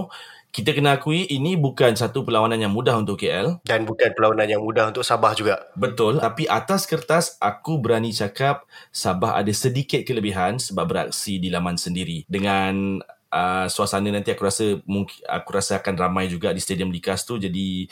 kita 0.50 0.70
kena 0.74 0.98
akui 0.98 1.30
ini 1.30 1.54
bukan 1.54 1.94
satu 1.94 2.26
perlawanan 2.26 2.58
yang 2.58 2.74
mudah 2.74 2.98
untuk 2.98 3.22
KL 3.22 3.62
dan 3.62 3.86
bukan 3.86 4.10
perlawanan 4.10 4.50
yang 4.50 4.62
mudah 4.62 4.90
untuk 4.90 5.06
Sabah 5.06 5.38
juga. 5.38 5.70
Betul, 5.78 6.18
tapi 6.18 6.50
atas 6.50 6.84
kertas 6.90 7.38
aku 7.38 7.78
berani 7.78 8.10
cakap 8.10 8.66
Sabah 8.90 9.38
ada 9.38 9.52
sedikit 9.54 10.02
kelebihan 10.02 10.58
sebab 10.58 10.84
beraksi 10.90 11.38
di 11.38 11.46
laman 11.46 11.78
sendiri 11.78 12.26
dengan 12.26 12.98
uh, 13.30 13.66
suasana 13.70 14.10
nanti 14.10 14.34
aku 14.34 14.42
rasa 14.44 14.78
mungkin 14.84 15.16
aku 15.26 15.50
rasa 15.54 15.78
akan 15.78 15.94
ramai 15.96 16.26
juga 16.26 16.50
di 16.50 16.60
stadium 16.60 16.90
Likas 16.90 17.24
tu 17.24 17.38
jadi 17.38 17.86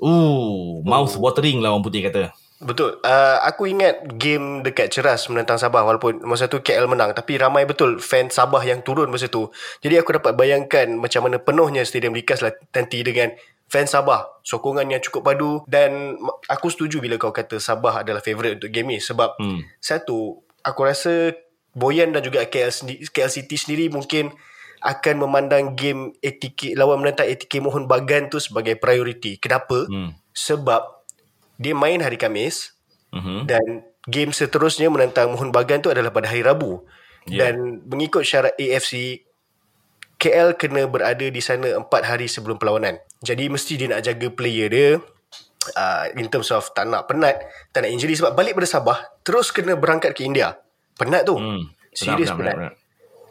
uh 0.00 0.80
mouth 0.86 1.14
watering 1.18 1.60
lah 1.60 1.74
orang 1.74 1.84
putih 1.84 2.06
kata 2.06 2.32
Betul. 2.60 3.00
Uh, 3.00 3.40
aku 3.40 3.72
ingat 3.72 4.04
game 4.20 4.60
dekat 4.60 4.92
Ceras 4.92 5.24
menentang 5.32 5.56
Sabah 5.56 5.80
walaupun 5.80 6.20
masa 6.28 6.44
tu 6.44 6.60
KL 6.60 6.92
menang 6.92 7.16
tapi 7.16 7.40
ramai 7.40 7.64
betul 7.64 7.96
fan 8.04 8.28
Sabah 8.28 8.60
yang 8.60 8.84
turun 8.84 9.08
masa 9.08 9.32
tu. 9.32 9.48
Jadi 9.80 9.96
aku 9.96 10.20
dapat 10.20 10.36
bayangkan 10.36 10.92
macam 10.92 11.24
mana 11.24 11.40
penuhnya 11.40 11.88
stadium 11.88 12.12
Likas 12.12 12.44
lah 12.44 12.52
nanti 12.76 13.00
dengan 13.00 13.32
fan 13.64 13.88
Sabah. 13.88 14.44
Sokongan 14.44 14.92
yang 14.92 15.00
cukup 15.00 15.32
padu 15.32 15.64
dan 15.64 16.20
aku 16.52 16.68
setuju 16.68 17.00
bila 17.00 17.16
kau 17.16 17.32
kata 17.32 17.56
Sabah 17.56 18.04
adalah 18.04 18.20
favourite 18.20 18.60
untuk 18.60 18.68
game 18.68 18.92
ni 18.92 18.98
sebab 19.00 19.40
hmm. 19.40 19.80
satu 19.80 20.44
aku 20.60 20.80
rasa 20.84 21.32
Boyan 21.72 22.12
dan 22.12 22.20
juga 22.20 22.44
KL, 22.44 22.92
KL 23.08 23.30
City 23.32 23.56
sendiri 23.56 23.88
mungkin 23.88 24.36
akan 24.80 25.14
memandang 25.28 25.76
game 25.76 26.16
ATK 26.24 26.72
lawan 26.74 27.04
menentang 27.04 27.28
ATK 27.28 27.60
Mohon 27.60 27.84
Bagan 27.84 28.32
tu 28.32 28.40
sebagai 28.40 28.80
prioriti. 28.80 29.36
Kenapa? 29.36 29.84
Hmm. 29.84 30.16
Sebab 30.32 31.04
dia 31.60 31.76
main 31.76 32.00
hari 32.00 32.16
Kamis 32.16 32.72
uh-huh. 33.12 33.44
dan 33.44 33.84
game 34.08 34.32
seterusnya 34.32 34.88
menentang 34.88 35.36
Mohon 35.36 35.52
Bagan 35.52 35.84
tu 35.84 35.92
adalah 35.92 36.08
pada 36.08 36.32
hari 36.32 36.40
Rabu. 36.40 36.88
Yeah. 37.28 37.52
Dan 37.52 37.84
mengikut 37.84 38.24
syarat 38.24 38.56
AFC 38.56 39.24
KL 40.16 40.56
kena 40.56 40.88
berada 40.88 41.24
di 41.28 41.40
sana 41.40 41.76
4 41.76 41.88
hari 42.04 42.28
sebelum 42.28 42.56
perlawanan. 42.56 43.00
Jadi 43.20 43.52
mesti 43.52 43.76
dia 43.76 43.88
nak 43.88 44.04
jaga 44.04 44.28
player 44.32 44.68
dia 44.68 44.88
uh, 45.76 46.04
in 46.16 46.28
terms 46.32 46.48
of 46.52 46.72
tak 46.72 46.88
nak 46.88 47.04
penat, 47.08 47.40
tak 47.72 47.84
nak 47.84 47.90
injury 47.92 48.16
sebab 48.16 48.32
balik 48.32 48.56
pada 48.56 48.68
Sabah 48.68 48.98
terus 49.20 49.52
kena 49.52 49.76
berangkat 49.76 50.16
ke 50.16 50.24
India. 50.24 50.56
Penat 50.96 51.28
tu. 51.28 51.36
Hmm. 51.36 51.68
Serius 51.92 52.32
penat. 52.32 52.56
benar, 52.56 52.72
benar. 52.72 52.79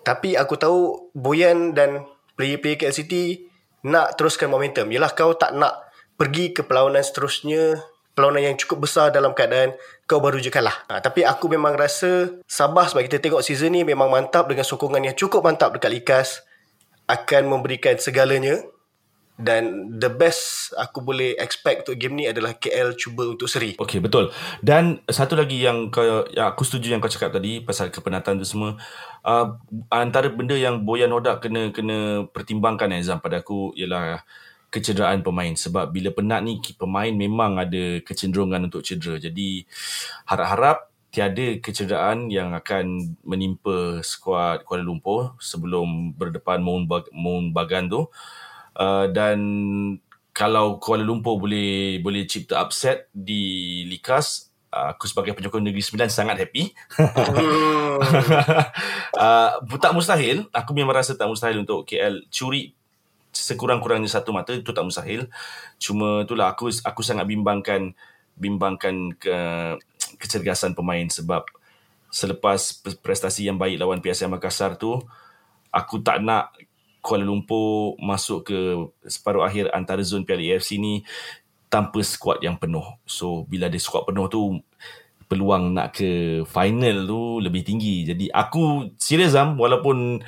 Tapi 0.09 0.33
aku 0.33 0.57
tahu 0.57 1.13
Boyan 1.13 1.77
dan 1.77 2.09
player-player 2.33 2.81
KL 2.81 2.97
City 2.97 3.45
nak 3.85 4.17
teruskan 4.17 4.49
momentum. 4.49 4.89
Yelah 4.89 5.13
kau 5.13 5.37
tak 5.37 5.53
nak 5.53 5.85
pergi 6.17 6.49
ke 6.49 6.65
perlawanan 6.65 7.05
seterusnya, 7.05 7.77
perlawanan 8.17 8.51
yang 8.51 8.57
cukup 8.57 8.89
besar 8.89 9.13
dalam 9.13 9.37
keadaan 9.37 9.77
kau 10.09 10.17
baru 10.17 10.41
je 10.41 10.49
kalah. 10.49 10.73
Ha, 10.89 10.97
tapi 10.97 11.21
aku 11.21 11.45
memang 11.45 11.77
rasa 11.77 12.41
Sabah 12.49 12.89
sebab 12.89 13.05
kita 13.05 13.21
tengok 13.21 13.45
season 13.45 13.77
ni 13.77 13.85
memang 13.85 14.09
mantap 14.09 14.49
dengan 14.49 14.65
sokongan 14.65 15.05
yang 15.05 15.13
cukup 15.13 15.45
mantap 15.45 15.77
dekat 15.77 15.93
Likas 15.93 16.29
akan 17.05 17.45
memberikan 17.45 18.01
segalanya 18.01 18.65
dan 19.39 19.87
the 19.95 20.11
best 20.11 20.75
aku 20.75 20.99
boleh 20.99 21.31
expect 21.39 21.87
untuk 21.87 21.95
game 21.95 22.19
ni 22.19 22.25
adalah 22.27 22.59
KL 22.59 22.91
cuba 22.99 23.23
untuk 23.23 23.47
seri. 23.47 23.79
Okey, 23.79 24.03
betul. 24.03 24.35
Dan 24.59 24.99
satu 25.07 25.39
lagi 25.39 25.63
yang 25.63 25.87
kau 25.87 26.27
yang 26.27 26.51
aku 26.51 26.67
setuju 26.67 26.91
yang 26.91 26.99
kau 26.99 27.07
cakap 27.07 27.31
tadi 27.31 27.63
pasal 27.63 27.87
kepenatan 27.87 28.35
tu 28.35 28.43
semua, 28.43 28.75
uh, 29.23 29.55
antara 29.87 30.27
benda 30.27 30.59
yang 30.59 30.83
Boyan 30.83 31.15
Hodak 31.15 31.47
kena 31.47 31.71
kena 31.71 32.27
pertimbangkan 32.27 32.91
Azam 32.91 33.23
pada 33.23 33.39
aku 33.39 33.71
ialah 33.79 34.27
kecederaan 34.69 35.25
pemain 35.25 35.55
sebab 35.55 35.89
bila 35.89 36.13
penat 36.13 36.45
ni 36.45 36.61
pemain 36.77 37.09
memang 37.09 37.57
ada 37.57 38.03
kecenderungan 38.03 38.67
untuk 38.67 38.83
cedera. 38.83 39.17
Jadi 39.17 39.63
harap-harap 40.27 40.91
tiada 41.09 41.57
kecederaan 41.57 42.29
yang 42.29 42.53
akan 42.53 43.17
menimpa 43.25 44.05
skuad 44.05 44.61
Kuala 44.61 44.85
Lumpur 44.85 45.33
sebelum 45.41 46.13
berdepan 46.13 46.61
Moon, 46.61 46.85
Bag- 46.85 47.09
Moon 47.09 47.49
Bagan 47.49 47.89
tu. 47.89 48.05
Uh, 48.79 49.11
dan 49.11 49.39
kalau 50.31 50.79
Kuala 50.79 51.03
Lumpur 51.03 51.35
boleh 51.35 51.99
boleh 51.99 52.23
cipta 52.23 52.63
upset 52.63 53.11
di 53.11 53.83
Likas, 53.91 54.47
uh, 54.71 54.95
aku 54.95 55.03
sebagai 55.03 55.35
penyokong 55.35 55.67
Negeri 55.67 55.83
Sembilan 55.83 56.07
sangat 56.07 56.39
happy. 56.39 56.71
Hmm. 56.95 57.99
uh, 59.67 59.75
tak 59.83 59.91
mustahil, 59.91 60.47
aku 60.55 60.71
memang 60.71 60.95
rasa 60.95 61.19
tak 61.19 61.27
mustahil 61.27 61.59
untuk 61.59 61.83
KL 61.83 62.23
curi 62.31 62.71
sekurang-kurangnya 63.35 64.09
satu 64.09 64.31
mata 64.31 64.55
itu 64.55 64.71
tak 64.71 64.87
mustahil. 64.87 65.27
Cuma 65.75 66.23
itulah 66.23 66.55
aku 66.55 66.71
aku 66.71 67.01
sangat 67.03 67.27
bimbangkan 67.27 67.91
bimbangkan 68.39 69.19
ke 69.19 69.35
kecergasan 70.15 70.71
pemain 70.71 71.05
sebab 71.11 71.43
selepas 72.09 72.81
prestasi 73.03 73.45
yang 73.51 73.59
baik 73.59 73.77
lawan 73.77 73.99
PSM 73.99 74.33
Makassar 74.33 74.79
tu 74.79 74.97
aku 75.69 76.01
tak 76.01 76.23
nak 76.25 76.55
Kuala 77.09 77.25
Lumpur 77.25 77.97
masuk 77.97 78.53
ke 78.53 78.57
separuh 79.09 79.41
akhir 79.41 79.73
antara 79.73 80.05
zon 80.05 80.21
Piala 80.21 80.45
AFC 80.45 80.77
ni 80.77 81.01
tanpa 81.65 82.05
skuad 82.05 82.37
yang 82.45 82.53
penuh. 82.53 82.85
So 83.09 83.49
bila 83.49 83.65
ada 83.65 83.81
skuad 83.81 84.05
penuh 84.05 84.29
tu 84.29 84.61
peluang 85.25 85.73
nak 85.73 85.97
ke 85.97 86.41
final 86.45 87.09
tu 87.09 87.41
lebih 87.41 87.65
tinggi. 87.65 88.05
Jadi 88.05 88.29
aku 88.29 88.93
serius 89.01 89.33
Am 89.33 89.57
walaupun 89.57 90.21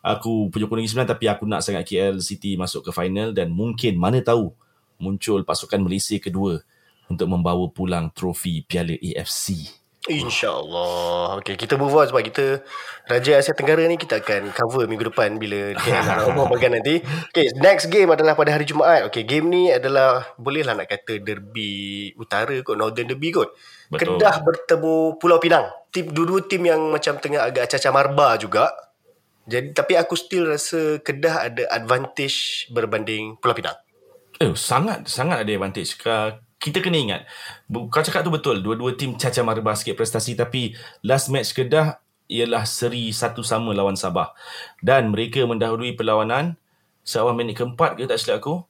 aku 0.00 0.48
penyokong 0.48 0.80
Negeri 0.80 0.88
Sembilan 0.88 1.12
tapi 1.12 1.24
aku 1.28 1.44
nak 1.44 1.60
sangat 1.60 1.84
KL 1.84 2.16
City 2.24 2.56
masuk 2.56 2.88
ke 2.88 2.90
final 2.96 3.36
dan 3.36 3.52
mungkin 3.52 4.00
mana 4.00 4.24
tahu 4.24 4.56
muncul 4.96 5.44
pasukan 5.44 5.84
Malaysia 5.84 6.16
kedua 6.16 6.64
untuk 7.12 7.28
membawa 7.28 7.68
pulang 7.68 8.08
trofi 8.08 8.64
Piala 8.64 8.96
AFC. 8.96 9.81
InsyaAllah. 10.10 11.38
Okay, 11.38 11.54
kita 11.54 11.78
move 11.78 11.94
on 11.94 12.10
sebab 12.10 12.26
kita 12.26 12.66
Raja 13.06 13.38
Asia 13.38 13.54
Tenggara 13.54 13.86
ni 13.86 13.94
kita 13.94 14.18
akan 14.18 14.50
cover 14.50 14.90
minggu 14.90 15.14
depan 15.14 15.38
bila 15.38 15.78
KL 15.78 16.26
rumah 16.34 16.50
bagian 16.50 16.74
nanti. 16.74 16.98
Okay, 17.30 17.54
next 17.62 17.86
game 17.86 18.10
adalah 18.10 18.34
pada 18.34 18.50
hari 18.50 18.66
Jumaat. 18.66 19.06
Okay, 19.06 19.22
game 19.22 19.46
ni 19.46 19.70
adalah 19.70 20.26
bolehlah 20.34 20.74
nak 20.74 20.90
kata 20.90 21.22
derby 21.22 22.10
utara 22.18 22.58
kot, 22.66 22.74
Northern 22.74 23.06
Derby 23.06 23.30
kot. 23.30 23.54
Betul. 23.94 24.18
Kedah 24.18 24.42
bertemu 24.42 25.22
Pulau 25.22 25.38
Pinang. 25.38 25.70
Tim 25.94 26.10
dua-dua 26.10 26.50
tim 26.50 26.66
yang 26.66 26.82
macam 26.90 27.22
tengah 27.22 27.46
agak 27.46 27.70
caca 27.70 27.88
marba 27.94 28.34
juga. 28.42 28.74
Jadi 29.46 29.70
tapi 29.70 29.94
aku 29.94 30.18
still 30.18 30.50
rasa 30.50 30.98
Kedah 30.98 31.46
ada 31.46 31.62
advantage 31.70 32.66
berbanding 32.74 33.38
Pulau 33.38 33.54
Pinang. 33.54 33.78
Eh, 34.42 34.50
sangat 34.58 35.06
sangat 35.06 35.46
ada 35.46 35.50
advantage. 35.54 35.94
Kita 36.62 36.78
kena 36.78 36.94
ingat, 36.94 37.22
kau 37.66 38.02
cakap 38.06 38.22
tu 38.22 38.30
betul. 38.30 38.62
Dua-dua 38.62 38.94
tim 38.94 39.18
caca 39.18 39.42
marba 39.42 39.74
sikit 39.74 39.98
prestasi 39.98 40.38
tapi 40.38 40.78
last 41.02 41.26
match 41.26 41.58
Kedah 41.58 41.98
ialah 42.30 42.62
seri 42.62 43.10
satu 43.10 43.42
sama 43.42 43.74
lawan 43.74 43.98
Sabah. 43.98 44.30
Dan 44.78 45.10
mereka 45.10 45.42
mendahului 45.42 45.98
perlawanan 45.98 46.54
seawal 47.02 47.34
minit 47.34 47.58
keempat 47.58 47.98
ke 47.98 48.06
tak 48.06 48.22
silap 48.22 48.46
aku. 48.46 48.62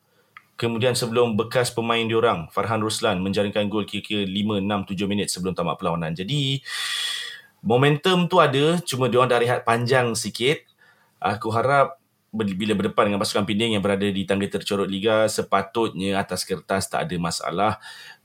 Kemudian 0.56 0.96
sebelum 0.96 1.36
bekas 1.36 1.68
pemain 1.68 2.04
diorang, 2.04 2.48
Farhan 2.48 2.80
Ruslan 2.80 3.20
menjaringkan 3.20 3.68
gol 3.68 3.84
kira-kira 3.84 4.24
5, 4.24 4.62
6, 4.62 4.88
7 4.94 5.10
minit 5.10 5.28
sebelum 5.28 5.52
tamat 5.52 5.76
perlawanan. 5.76 6.16
Jadi, 6.16 6.62
momentum 7.60 8.24
tu 8.24 8.38
ada, 8.38 8.78
cuma 8.84 9.12
diorang 9.12 9.28
dah 9.28 9.40
rehat 9.42 9.60
panjang 9.66 10.14
sikit. 10.14 10.62
Aku 11.18 11.50
harap 11.50 12.01
bila 12.32 12.72
berdepan 12.72 13.12
dengan 13.12 13.20
pasukan 13.20 13.44
Pending 13.44 13.76
yang 13.76 13.84
berada 13.84 14.08
di 14.08 14.24
tangga 14.24 14.48
tercorot 14.48 14.88
Liga, 14.88 15.28
sepatutnya 15.28 16.16
atas 16.16 16.48
kertas 16.48 16.88
tak 16.88 17.04
ada 17.04 17.16
masalah. 17.20 17.72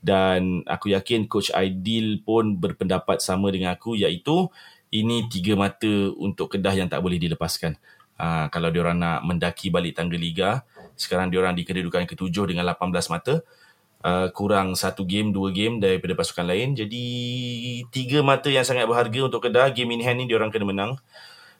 Dan 0.00 0.64
aku 0.64 0.96
yakin 0.96 1.28
Coach 1.28 1.52
Aidil 1.52 2.24
pun 2.24 2.56
berpendapat 2.56 3.20
sama 3.20 3.52
dengan 3.52 3.76
aku 3.76 3.92
iaitu 4.00 4.48
ini 4.88 5.28
tiga 5.28 5.52
mata 5.60 6.08
untuk 6.16 6.56
Kedah 6.56 6.72
yang 6.72 6.88
tak 6.88 7.04
boleh 7.04 7.20
dilepaskan. 7.20 7.76
Uh, 8.18 8.48
kalau 8.48 8.72
diorang 8.72 8.96
nak 8.96 9.22
mendaki 9.28 9.68
balik 9.68 9.94
tangga 9.94 10.16
Liga, 10.16 10.64
sekarang 10.96 11.28
diorang 11.28 11.52
di 11.52 11.68
kedudukan 11.68 12.08
ketujuh 12.08 12.48
dengan 12.48 12.64
18 12.64 13.12
mata. 13.12 13.44
Uh, 13.98 14.30
kurang 14.30 14.78
satu 14.78 15.02
game, 15.02 15.34
dua 15.34 15.52
game 15.52 15.84
daripada 15.84 16.16
pasukan 16.16 16.48
lain. 16.48 16.72
Jadi 16.72 17.04
tiga 17.92 18.24
mata 18.24 18.48
yang 18.48 18.64
sangat 18.64 18.88
berharga 18.88 19.28
untuk 19.28 19.44
Kedah. 19.44 19.68
Game 19.76 19.92
in 19.92 20.00
hand 20.00 20.24
ni 20.24 20.24
diorang 20.24 20.48
kena 20.48 20.64
menang. 20.64 20.96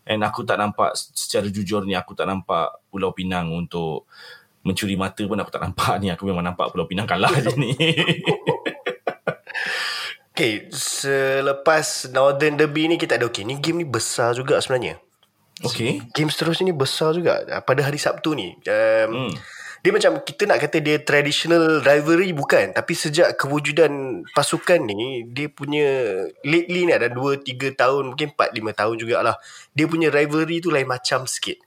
And 0.08 0.24
aku 0.24 0.40
tak 0.42 0.56
nampak 0.56 0.96
secara 0.96 1.44
jujur 1.52 1.84
ni 1.84 1.92
aku 1.92 2.16
tak 2.16 2.24
nampak 2.24 2.80
Pulau 2.88 3.12
Pinang 3.12 3.52
untuk 3.52 4.08
mencuri 4.64 4.96
mata 4.96 5.20
pun 5.28 5.36
aku 5.36 5.52
tak 5.52 5.60
nampak 5.60 6.00
ni. 6.00 6.08
Aku 6.08 6.24
memang 6.24 6.40
nampak 6.40 6.72
Pulau 6.72 6.88
Pinang 6.88 7.04
kalah 7.04 7.32
je 7.36 7.52
ni. 7.60 7.76
Okay, 10.38 10.70
selepas 10.70 12.06
Northern 12.14 12.54
Derby 12.54 12.86
ni 12.86 12.94
kita 12.94 13.18
ada 13.18 13.26
okay, 13.26 13.42
ni 13.42 13.58
game 13.58 13.82
ni 13.82 13.86
besar 13.88 14.38
juga 14.38 14.62
sebenarnya. 14.62 15.02
okay. 15.66 15.98
Game 16.14 16.30
seterusnya 16.30 16.70
ni 16.70 16.76
besar 16.78 17.10
juga 17.10 17.42
pada 17.66 17.82
hari 17.82 17.98
Sabtu 17.98 18.38
ni. 18.38 18.54
Um, 18.70 19.26
Hmm. 19.26 19.34
Dia 19.78 19.94
macam 19.94 20.18
kita 20.26 20.42
nak 20.50 20.58
kata 20.58 20.82
dia 20.82 20.98
traditional 20.98 21.80
rivalry 21.86 22.34
bukan 22.34 22.74
tapi 22.74 22.98
sejak 22.98 23.38
kewujudan 23.38 24.24
pasukan 24.34 24.82
ni 24.82 25.22
dia 25.30 25.46
punya 25.46 25.86
lately 26.42 26.90
ni 26.90 26.92
ada 26.92 27.06
2 27.06 27.46
3 27.46 27.78
tahun 27.78 28.02
mungkin 28.14 28.34
4 28.34 28.58
5 28.58 28.80
tahun 28.80 28.94
jugalah. 28.98 29.36
Dia 29.72 29.86
punya 29.86 30.10
rivalry 30.10 30.58
tu 30.58 30.74
lain 30.74 30.86
macam 30.86 31.30
sikit. 31.30 31.62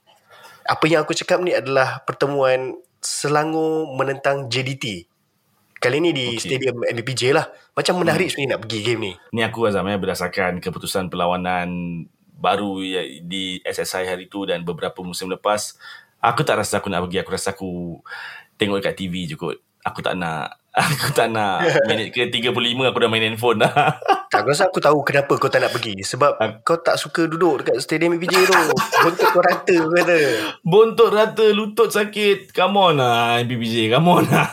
Apa 0.62 0.84
yang 0.86 1.02
aku 1.02 1.16
cakap 1.16 1.42
ni 1.42 1.56
adalah 1.56 2.04
pertemuan 2.06 2.76
Selangor 3.02 3.90
menentang 3.98 4.46
JDT. 4.46 5.10
Kali 5.82 5.98
ni 5.98 6.14
di 6.14 6.38
okay. 6.38 6.54
stadium 6.54 6.86
MBPJ 6.86 7.34
lah. 7.34 7.50
Macam 7.74 7.98
menarik 7.98 8.30
hmm. 8.30 8.32
sebenarnya 8.38 8.52
nak 8.54 8.62
pergi 8.62 8.78
game 8.86 9.00
ni. 9.02 9.12
Ni 9.34 9.42
aku 9.42 9.66
Azam 9.66 9.90
eh, 9.90 9.98
berdasarkan 9.98 10.62
keputusan 10.62 11.10
perlawanan 11.10 11.66
baru 12.38 12.78
ya- 12.82 13.18
di 13.26 13.58
SSI 13.66 14.06
hari 14.06 14.30
tu 14.30 14.46
dan 14.46 14.62
beberapa 14.62 15.02
musim 15.02 15.26
lepas. 15.26 15.74
Aku 16.22 16.46
tak 16.46 16.62
rasa 16.62 16.78
aku 16.78 16.86
nak 16.86 17.02
pergi. 17.10 17.18
Aku 17.26 17.30
rasa 17.34 17.50
aku 17.50 17.98
tengok 18.54 18.78
dekat 18.78 18.94
TV 18.94 19.26
je 19.26 19.34
kot. 19.34 19.58
Aku 19.82 19.98
tak 19.98 20.14
nak 20.14 20.62
Aku 20.72 21.12
tak 21.12 21.28
nak 21.28 21.84
minit 21.84 22.16
ke 22.16 22.32
35 22.32 22.48
aku 22.56 22.96
dah 22.96 23.10
main 23.12 23.20
handphone 23.20 23.60
dah. 23.60 23.72
Tak, 24.32 24.48
aku 24.48 24.56
rasa 24.56 24.64
aku 24.72 24.80
tahu 24.80 25.04
kenapa 25.04 25.36
kau 25.36 25.52
tak 25.52 25.60
nak 25.60 25.76
pergi. 25.76 26.00
Sebab 26.00 26.64
kau 26.64 26.80
tak 26.80 26.96
suka 26.96 27.28
duduk 27.28 27.60
dekat 27.60 27.84
stadium 27.84 28.16
MBPJ 28.16 28.48
tu. 28.48 28.56
Bontot 29.04 29.28
kau 29.28 29.44
rata 29.44 29.76
kata. 29.76 30.18
Bontot 30.64 31.12
rata, 31.12 31.46
lutut 31.52 31.92
sakit. 31.92 32.48
Come 32.56 32.80
on 32.80 32.96
lah 32.96 33.44
MPPJ. 33.44 33.92
Come 33.92 34.08
on 34.08 34.24
lah. 34.24 34.48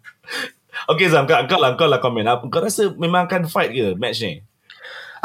okay 0.94 1.10
Zam, 1.10 1.26
kau, 1.26 1.34
kau 1.50 1.58
lah, 1.58 1.74
kau 1.74 1.90
lah 1.90 1.98
komen. 1.98 2.22
Kau 2.46 2.62
rasa 2.62 2.94
memang 2.94 3.26
akan 3.26 3.50
fight 3.50 3.74
ke 3.74 3.98
match 3.98 4.22
ni? 4.22 4.46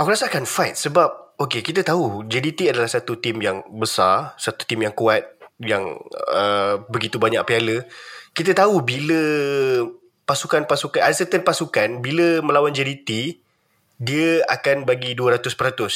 Aku 0.02 0.10
rasa 0.10 0.34
akan 0.34 0.50
fight 0.50 0.74
sebab 0.74 1.38
okay 1.38 1.62
kita 1.62 1.86
tahu 1.86 2.26
JDT 2.26 2.74
adalah 2.74 2.90
satu 2.90 3.22
tim 3.22 3.38
yang 3.38 3.62
besar, 3.70 4.34
satu 4.42 4.66
tim 4.66 4.82
yang 4.82 4.98
kuat 4.98 5.30
yang 5.60 6.00
uh, 6.32 6.82
begitu 6.88 7.20
banyak 7.20 7.44
piala. 7.44 7.84
Kita 8.32 8.56
tahu 8.56 8.80
bila 8.84 9.22
pasukan-pasukan 10.24 11.02
ada 11.02 11.16
certain 11.16 11.44
pasukan 11.44 12.00
bila 12.00 12.40
melawan 12.46 12.72
JDT 12.72 13.42
dia 14.00 14.40
akan 14.48 14.88
bagi 14.88 15.12
200%. 15.12 15.44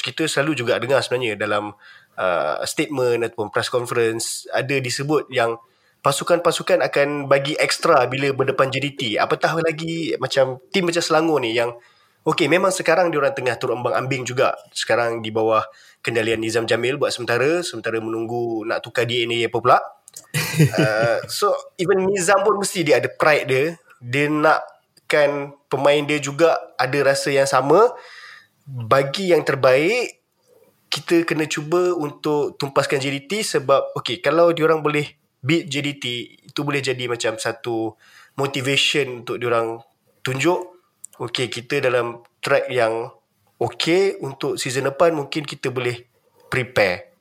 Kita 0.04 0.28
selalu 0.28 0.60
juga 0.60 0.76
dengar 0.76 1.00
sebenarnya 1.00 1.40
dalam 1.40 1.72
uh, 2.20 2.56
statement 2.68 3.32
ataupun 3.32 3.48
press 3.48 3.72
conference 3.72 4.44
ada 4.52 4.76
disebut 4.84 5.32
yang 5.32 5.56
pasukan-pasukan 6.04 6.84
akan 6.84 7.32
bagi 7.32 7.56
ekstra 7.56 8.04
bila 8.12 8.36
berdepan 8.36 8.68
JDT. 8.68 9.16
Apatah 9.16 9.56
lagi 9.64 10.12
macam 10.20 10.60
tim 10.76 10.84
macam 10.84 11.00
Selangor 11.00 11.40
ni 11.40 11.56
yang 11.56 11.72
Okey, 12.24 12.48
memang 12.48 12.72
sekarang 12.72 13.12
diorang 13.12 13.36
tengah 13.36 13.60
turut 13.60 13.76
ambang-ambing 13.76 14.24
juga. 14.24 14.56
Sekarang 14.72 15.20
di 15.20 15.28
bawah 15.28 15.60
kendalian 16.04 16.44
Nizam 16.44 16.68
Jamil 16.68 17.00
buat 17.00 17.16
sementara, 17.16 17.64
sementara 17.64 17.98
menunggu 18.04 18.68
nak 18.68 18.84
tukar 18.84 19.08
DNA 19.08 19.48
apa 19.48 19.58
pula. 19.58 19.80
uh, 20.78 21.18
so, 21.26 21.50
even 21.82 22.06
Nizam 22.06 22.46
pun 22.46 22.62
mesti 22.62 22.86
dia 22.86 23.02
ada 23.02 23.10
pride 23.10 23.48
dia 23.50 23.66
dia 24.04 24.28
nakkan 24.28 25.56
pemain 25.72 26.04
dia 26.04 26.20
juga 26.20 26.60
ada 26.76 27.00
rasa 27.08 27.32
yang 27.32 27.48
sama 27.48 27.96
bagi 28.68 29.32
yang 29.32 29.48
terbaik 29.48 30.20
kita 30.92 31.24
kena 31.24 31.48
cuba 31.48 31.96
untuk 31.96 32.60
tumpaskan 32.60 33.00
JDT 33.00 33.42
sebab 33.42 33.96
okay 33.96 34.20
kalau 34.20 34.52
diorang 34.52 34.84
boleh 34.84 35.08
beat 35.40 35.72
JDT 35.72 36.06
itu 36.52 36.60
boleh 36.62 36.84
jadi 36.84 37.08
macam 37.08 37.40
satu 37.40 37.96
motivation 38.38 39.24
untuk 39.24 39.40
diorang 39.40 39.80
tunjuk 40.22 40.60
okay 41.18 41.48
kita 41.48 41.80
dalam 41.80 42.22
track 42.44 42.70
yang 42.70 43.10
okay 43.64 44.20
untuk 44.20 44.60
season 44.60 44.92
depan 44.92 45.16
mungkin 45.16 45.48
kita 45.48 45.72
boleh 45.72 46.04
prepare 46.52 47.14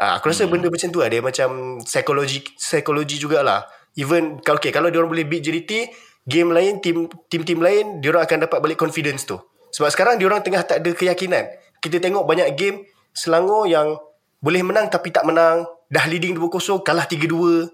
Ah, 0.00 0.16
aku 0.16 0.32
rasa 0.32 0.48
hmm. 0.48 0.52
benda 0.56 0.66
macam 0.72 0.88
tu 0.88 1.04
lah. 1.04 1.12
Dia 1.12 1.20
macam 1.20 1.76
psikologi 1.84 2.40
psikologi 2.56 3.20
jugalah. 3.20 3.68
Even 4.00 4.40
kalau 4.40 4.56
okay, 4.56 4.72
kalau 4.72 4.88
dia 4.88 4.96
orang 4.96 5.12
boleh 5.12 5.28
beat 5.28 5.44
JDT, 5.44 5.92
game 6.24 6.56
lain, 6.56 6.80
tim 6.80 7.04
tim-tim 7.28 7.60
lain, 7.60 8.00
dia 8.00 8.08
orang 8.16 8.24
akan 8.24 8.48
dapat 8.48 8.64
balik 8.64 8.80
confidence 8.80 9.28
tu. 9.28 9.36
Sebab 9.76 9.92
sekarang 9.92 10.16
dia 10.16 10.24
orang 10.24 10.40
tengah 10.40 10.64
tak 10.64 10.80
ada 10.80 10.90
keyakinan. 10.96 11.52
Kita 11.84 12.00
tengok 12.00 12.24
banyak 12.24 12.48
game 12.56 12.88
Selangor 13.12 13.68
yang 13.68 14.00
boleh 14.40 14.64
menang 14.64 14.88
tapi 14.88 15.12
tak 15.12 15.26
menang, 15.28 15.68
dah 15.92 16.04
leading 16.08 16.32
2-0, 16.32 16.80
kalah 16.80 17.04
3-2. 17.04 17.68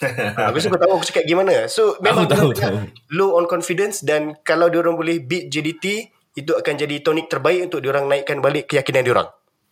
aku 0.48 0.56
rasa 0.56 0.66
kau 0.72 0.80
tahu 0.80 0.92
aku 0.98 1.06
cakap 1.06 1.24
gimana. 1.28 1.70
So 1.70 2.00
memang 2.02 2.26
tahu, 2.26 2.50
tahu. 2.50 2.82
low 3.14 3.38
on 3.38 3.46
confidence 3.46 4.02
dan 4.02 4.34
kalau 4.42 4.66
dia 4.72 4.82
orang 4.82 4.98
boleh 4.98 5.22
beat 5.22 5.52
JDT, 5.52 6.10
itu 6.34 6.54
akan 6.54 6.74
jadi 6.78 7.02
tonik 7.02 7.26
terbaik 7.26 7.70
untuk 7.70 7.82
dia 7.82 7.90
orang 7.90 8.06
naikkan 8.06 8.38
balik 8.38 8.70
keyakinan 8.70 9.02
dia 9.02 9.12
orang. 9.14 9.30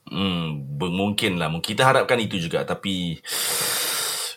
Hmm, 0.08 0.64
mungkin 0.80 1.36
lah. 1.36 1.52
Kita 1.60 1.84
harapkan 1.86 2.18
itu 2.18 2.40
juga. 2.40 2.64
Tapi... 2.64 3.20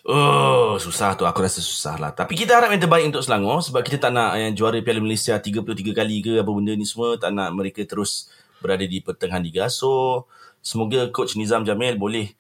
Oh, 0.02 0.82
susah 0.82 1.14
tu. 1.14 1.24
Aku 1.30 1.46
rasa 1.46 1.62
susah 1.62 1.96
lah. 2.02 2.12
Tapi 2.12 2.34
kita 2.34 2.58
harap 2.58 2.74
yang 2.74 2.82
terbaik 2.82 3.06
untuk 3.08 3.24
Selangor. 3.24 3.62
Sebab 3.64 3.82
kita 3.86 4.10
tak 4.10 4.12
nak 4.14 4.36
yang 4.38 4.54
juara 4.58 4.78
Piala 4.82 5.00
Malaysia 5.00 5.38
33 5.38 5.94
kali 5.94 6.26
ke 6.26 6.34
apa 6.42 6.52
benda 6.52 6.74
ni 6.74 6.86
semua. 6.86 7.16
Tak 7.18 7.32
nak 7.32 7.54
mereka 7.54 7.86
terus 7.86 8.30
berada 8.60 8.84
di 8.84 9.00
pertengahan 9.02 9.42
Liga. 9.42 9.66
So, 9.72 10.26
semoga 10.62 11.10
Coach 11.10 11.38
Nizam 11.38 11.66
Jamil 11.66 11.98
boleh 11.98 12.34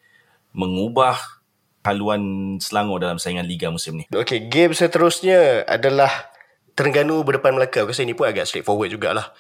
mengubah 0.51 1.17
haluan 1.81 2.57
Selangor 2.61 3.01
dalam 3.01 3.17
saingan 3.17 3.47
Liga 3.47 3.73
musim 3.73 3.97
ni. 3.97 4.05
Okay, 4.09 4.45
game 4.50 4.73
seterusnya 4.73 5.65
adalah 5.65 6.09
Terengganu 6.73 7.21
berdepan 7.25 7.53
Melaka. 7.53 7.83
Aku 7.83 7.93
rasa 7.93 8.05
ini 8.05 8.17
pun 8.17 8.25
agak 8.25 8.47
straightforward 8.47 8.89
jugalah. 8.89 9.33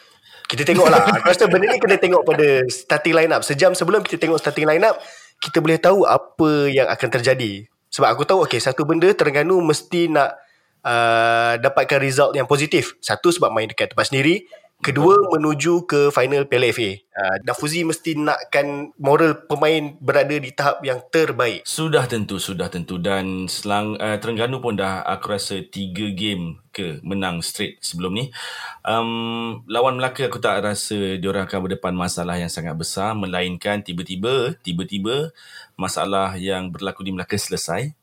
Kita 0.51 0.67
tengok 0.67 0.87
lah. 0.91 1.07
Aku 1.15 1.31
rasa 1.31 1.47
benda 1.47 1.71
ni 1.71 1.79
kena 1.79 1.95
tengok 1.95 2.27
pada 2.27 2.67
starting 2.67 3.15
line 3.15 3.31
up. 3.31 3.39
Sejam 3.47 3.71
sebelum 3.71 4.03
kita 4.03 4.19
tengok 4.19 4.35
starting 4.35 4.67
line 4.67 4.83
up, 4.83 4.99
kita 5.39 5.63
boleh 5.63 5.79
tahu 5.79 6.03
apa 6.03 6.67
yang 6.67 6.91
akan 6.91 7.07
terjadi. 7.07 7.71
Sebab 7.87 8.07
aku 8.11 8.27
tahu, 8.27 8.43
okay, 8.43 8.59
satu 8.59 8.83
benda 8.83 9.07
Terengganu 9.15 9.63
mesti 9.63 10.11
nak 10.11 10.35
uh, 10.83 11.55
dapatkan 11.55 12.03
result 12.03 12.35
yang 12.35 12.51
positif. 12.51 12.99
Satu 12.99 13.31
sebab 13.31 13.47
main 13.47 13.71
dekat 13.71 13.95
tempat 13.95 14.11
sendiri. 14.11 14.43
Kedua 14.81 15.13
menuju 15.29 15.85
ke 15.85 16.09
final 16.09 16.49
Piala 16.49 16.73
FA. 16.73 16.97
Uh, 17.13 17.37
Dafuzi 17.45 17.85
mesti 17.85 18.17
nakkan 18.17 18.89
moral 18.97 19.45
pemain 19.45 19.93
berada 20.01 20.33
di 20.33 20.49
tahap 20.49 20.81
yang 20.81 21.05
terbaik. 21.13 21.61
Sudah 21.69 22.09
tentu, 22.09 22.41
sudah 22.41 22.65
tentu 22.65 22.97
dan 22.97 23.45
Selang 23.45 23.93
uh, 24.01 24.17
Terengganu 24.17 24.57
pun 24.57 24.73
dah 24.73 25.05
aku 25.05 25.37
rasa 25.37 25.61
tiga 25.61 26.09
game 26.09 26.65
ke 26.73 26.97
menang 27.05 27.45
straight 27.45 27.77
sebelum 27.77 28.17
ni. 28.17 28.33
Um, 28.81 29.61
lawan 29.69 30.01
Melaka 30.01 30.25
aku 30.25 30.41
tak 30.41 30.65
rasa 30.65 31.21
diorang 31.21 31.45
akan 31.45 31.69
berdepan 31.69 31.93
masalah 31.93 32.41
yang 32.41 32.49
sangat 32.49 32.73
besar 32.73 33.13
melainkan 33.13 33.85
tiba-tiba 33.85 34.57
tiba-tiba 34.65 35.29
masalah 35.77 36.33
yang 36.41 36.73
berlaku 36.73 37.05
di 37.05 37.13
Melaka 37.13 37.37
selesai 37.37 38.00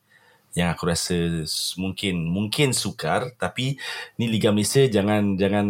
yang 0.58 0.74
aku 0.74 0.90
rasa 0.90 1.46
mungkin 1.78 2.26
mungkin 2.26 2.74
sukar 2.74 3.30
tapi 3.38 3.78
ni 4.18 4.26
Liga 4.26 4.50
Malaysia 4.50 4.82
jangan 4.90 5.38
jangan 5.38 5.66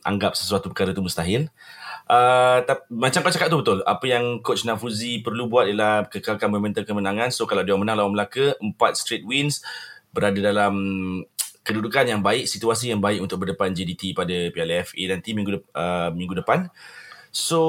anggap 0.00 0.32
sesuatu 0.32 0.72
perkara 0.72 0.96
itu 0.96 1.04
mustahil. 1.04 1.52
Uh, 2.10 2.64
tapi, 2.66 2.82
macam 2.90 3.22
kau 3.22 3.30
cakap 3.30 3.48
tu 3.52 3.60
betul. 3.60 3.78
Apa 3.86 4.02
yang 4.08 4.40
coach 4.42 4.66
Nafuzi 4.66 5.22
perlu 5.22 5.46
buat 5.46 5.68
ialah 5.68 6.10
kekalkan 6.10 6.50
momentum 6.50 6.82
kemenangan. 6.82 7.30
So 7.30 7.46
kalau 7.46 7.62
dia 7.62 7.76
menang 7.76 8.00
lawan 8.02 8.16
Melaka, 8.16 8.58
empat 8.58 8.98
straight 8.98 9.22
wins 9.22 9.62
berada 10.10 10.40
dalam 10.40 10.74
kedudukan 11.62 12.08
yang 12.08 12.18
baik, 12.24 12.50
situasi 12.50 12.90
yang 12.90 12.98
baik 12.98 13.22
untuk 13.22 13.44
berdepan 13.44 13.70
JDT 13.70 14.16
pada 14.16 14.50
Piala 14.50 14.82
FA 14.82 15.02
nanti 15.06 15.36
minggu 15.36 15.62
uh, 15.76 16.10
minggu 16.10 16.34
depan. 16.42 16.66
So 17.30 17.60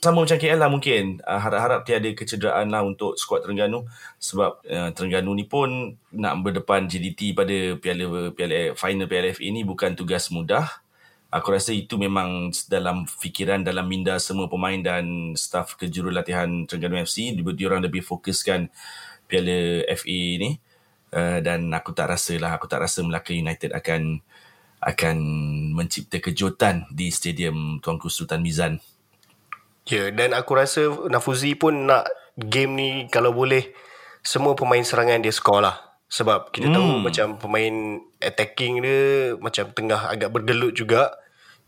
sama 0.00 0.24
macam 0.24 0.40
KL 0.40 0.56
lah 0.56 0.72
mungkin. 0.72 1.20
Uh, 1.28 1.36
harap-harap 1.36 1.84
tiada 1.84 2.08
kecederaan 2.16 2.72
lah 2.72 2.80
untuk 2.80 3.20
skuad 3.20 3.44
Terengganu. 3.44 3.84
Sebab 4.16 4.64
uh, 4.64 4.90
Terengganu 4.96 5.36
ni 5.36 5.44
pun 5.44 5.92
nak 6.08 6.40
berdepan 6.40 6.88
JDT 6.88 7.36
pada 7.36 7.76
piala 7.76 8.32
piala 8.32 8.72
final 8.72 9.08
FA 9.08 9.44
ini 9.44 9.60
bukan 9.60 9.92
tugas 9.92 10.32
mudah. 10.32 10.64
Aku 11.32 11.52
rasa 11.52 11.72
itu 11.72 11.96
memang 11.96 12.52
dalam 12.68 13.08
fikiran 13.08 13.64
dalam 13.64 13.88
minda 13.88 14.16
semua 14.20 14.52
pemain 14.52 14.76
dan 14.80 15.32
staf 15.36 15.76
kejurulatihan 15.76 16.64
Terengganu 16.68 17.00
FC 17.04 17.36
dia 17.36 17.66
orang 17.68 17.84
lebih 17.84 18.00
fokuskan 18.00 18.72
Piala 19.28 19.84
FA 19.96 20.20
ni. 20.40 20.56
Uh, 21.12 21.44
dan 21.44 21.68
aku 21.76 21.92
tak 21.92 22.08
rasa 22.08 22.40
lah 22.40 22.56
aku 22.56 22.64
tak 22.64 22.88
rasa 22.88 23.04
Melaka 23.04 23.36
United 23.36 23.76
akan 23.76 24.24
akan 24.82 25.16
mencipta 25.78 26.18
kejutan 26.18 26.90
di 26.90 27.14
stadium 27.14 27.78
Tuanku 27.78 28.10
Sultan 28.10 28.42
Mizan. 28.42 28.82
Ya, 29.86 30.10
dan 30.10 30.34
aku 30.34 30.58
rasa 30.58 30.90
Nafuzi 31.10 31.54
pun 31.54 31.86
nak 31.86 32.06
game 32.34 32.72
ni 32.74 32.88
kalau 33.10 33.30
boleh 33.30 33.70
semua 34.22 34.54
pemain 34.58 34.82
serangan 34.82 35.22
dia 35.22 35.30
skor 35.30 35.62
lah. 35.62 35.78
Sebab 36.12 36.52
kita 36.52 36.68
hmm. 36.68 36.76
tahu 36.76 36.88
macam 37.00 37.26
pemain 37.40 37.74
attacking 38.20 38.84
dia 38.84 39.00
macam 39.38 39.70
tengah 39.72 40.12
agak 40.12 40.28
bergelut 40.28 40.74
juga. 40.74 41.14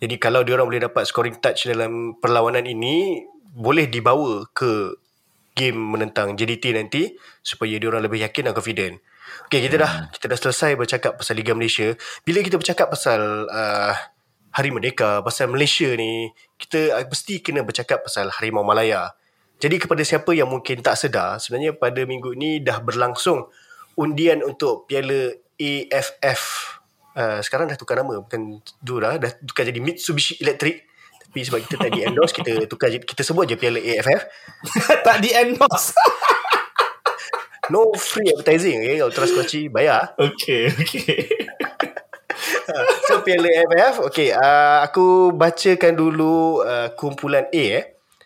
Jadi 0.02 0.20
kalau 0.20 0.42
dia 0.42 0.58
orang 0.58 0.68
boleh 0.68 0.84
dapat 0.84 1.06
scoring 1.06 1.38
touch 1.40 1.70
dalam 1.70 2.18
perlawanan 2.18 2.66
ini, 2.66 3.24
boleh 3.54 3.86
dibawa 3.88 4.44
ke 4.50 5.00
game 5.54 5.78
menentang 5.78 6.34
JDT 6.34 6.74
nanti 6.74 7.14
supaya 7.40 7.78
dia 7.78 7.88
orang 7.88 8.04
lebih 8.04 8.20
yakin 8.26 8.50
dan 8.50 8.54
confident. 8.54 8.94
Okay, 9.48 9.64
kita 9.64 9.76
dah 9.80 10.08
kita 10.12 10.26
dah 10.28 10.38
selesai 10.38 10.76
bercakap 10.76 11.16
pasal 11.16 11.36
Liga 11.36 11.52
Malaysia. 11.56 11.92
Bila 12.24 12.44
kita 12.44 12.56
bercakap 12.60 12.92
pasal 12.92 13.48
uh, 13.48 13.94
Hari 14.54 14.70
Merdeka, 14.70 15.24
pasal 15.24 15.50
Malaysia 15.50 15.88
ni, 15.98 16.30
kita 16.60 16.94
uh, 16.94 17.04
mesti 17.04 17.40
kena 17.40 17.66
bercakap 17.66 18.04
pasal 18.04 18.30
Harimau 18.30 18.62
Malaya. 18.62 19.16
Jadi 19.58 19.80
kepada 19.80 20.02
siapa 20.04 20.30
yang 20.36 20.50
mungkin 20.50 20.84
tak 20.84 20.98
sedar, 20.98 21.40
sebenarnya 21.40 21.74
pada 21.74 22.02
minggu 22.04 22.36
ni 22.36 22.60
dah 22.60 22.82
berlangsung 22.84 23.48
undian 23.96 24.42
untuk 24.44 24.84
Piala 24.90 25.32
AFF. 25.56 26.42
Uh, 27.14 27.38
sekarang 27.40 27.70
dah 27.70 27.78
tukar 27.78 27.98
nama, 27.98 28.18
bukan 28.20 28.58
dulu 28.82 28.98
dah, 29.02 29.16
dah 29.18 29.32
tukar 29.42 29.64
jadi 29.66 29.78
Mitsubishi 29.78 30.36
Electric. 30.42 30.84
Tapi 31.26 31.38
sebab 31.42 31.58
kita 31.66 31.74
tak 31.82 31.90
di 31.90 32.00
endorse, 32.06 32.34
kita 32.34 32.66
tukar 32.70 32.94
kita 32.94 33.22
sebut 33.26 33.50
je 33.50 33.56
Piala 33.58 33.82
AFF. 33.82 34.22
tak 35.06 35.18
di 35.22 35.34
endorse. 35.34 35.94
No 37.72 37.92
free 37.96 38.28
advertising 38.28 38.84
okay? 38.84 38.96
Kalau 39.00 39.12
Trust 39.12 39.34
Kochi 39.36 39.72
bayar. 39.72 40.12
Okay 40.18 40.68
Okay. 40.68 41.16
So 43.08 43.20
Piala 43.22 43.46
AFF 43.46 44.10
Okay 44.10 44.32
uh, 44.32 44.84
Aku 44.88 45.34
bacakan 45.36 45.94
dulu 45.94 46.64
uh, 46.64 46.90
Kumpulan 46.96 47.46
A 47.52 47.64
eh. 47.80 47.84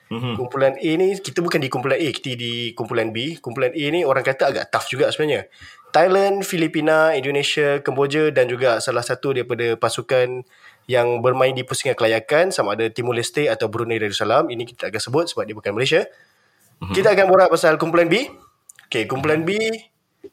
Mm-hmm. 0.09 0.35
Kumpulan 0.41 0.75
A 0.79 0.91
ni 0.97 1.07
Kita 1.21 1.45
bukan 1.45 1.61
di 1.61 1.69
kumpulan 1.69 1.99
A 2.01 2.09
Kita 2.09 2.33
di 2.39 2.73
kumpulan 2.73 3.13
B. 3.13 3.37
Kumpulan 3.43 3.75
A 3.75 3.85
ni 3.93 4.07
Orang 4.07 4.25
kata 4.25 4.49
agak 4.51 4.73
tough 4.73 4.89
juga 4.89 5.11
sebenarnya. 5.13 5.51
Thailand, 5.93 6.45
Filipina, 6.45 7.13
Indonesia, 7.13 7.85
Kemboja 7.85 8.33
Dan 8.33 8.49
juga 8.49 8.81
salah 8.81 9.05
satu 9.05 9.37
daripada 9.37 9.77
pasukan 9.77 10.47
Yang 10.89 11.09
bermain 11.21 11.53
di 11.53 11.67
pusingan 11.67 11.99
kelayakan 11.99 12.49
Sama 12.55 12.79
ada 12.79 12.89
Timur 12.89 13.13
Leste 13.13 13.51
atau 13.53 13.69
Brunei 13.69 14.01
Darussalam. 14.01 14.49
Ini 14.49 14.65
kita 14.65 14.89
akan 14.89 15.01
sebut 15.03 15.25
sebab 15.29 15.45
dia 15.45 15.57
bukan 15.57 15.77
Malaysia. 15.77 16.09
Mm-hmm. 16.09 16.95
Kita 16.95 17.09
akan 17.13 17.27
borak 17.29 17.49
pasal 17.53 17.77
kumpulan 17.77 18.09
B 18.09 18.48
Okay, 18.89 19.05
kumpulan 19.05 19.45
B 19.45 19.53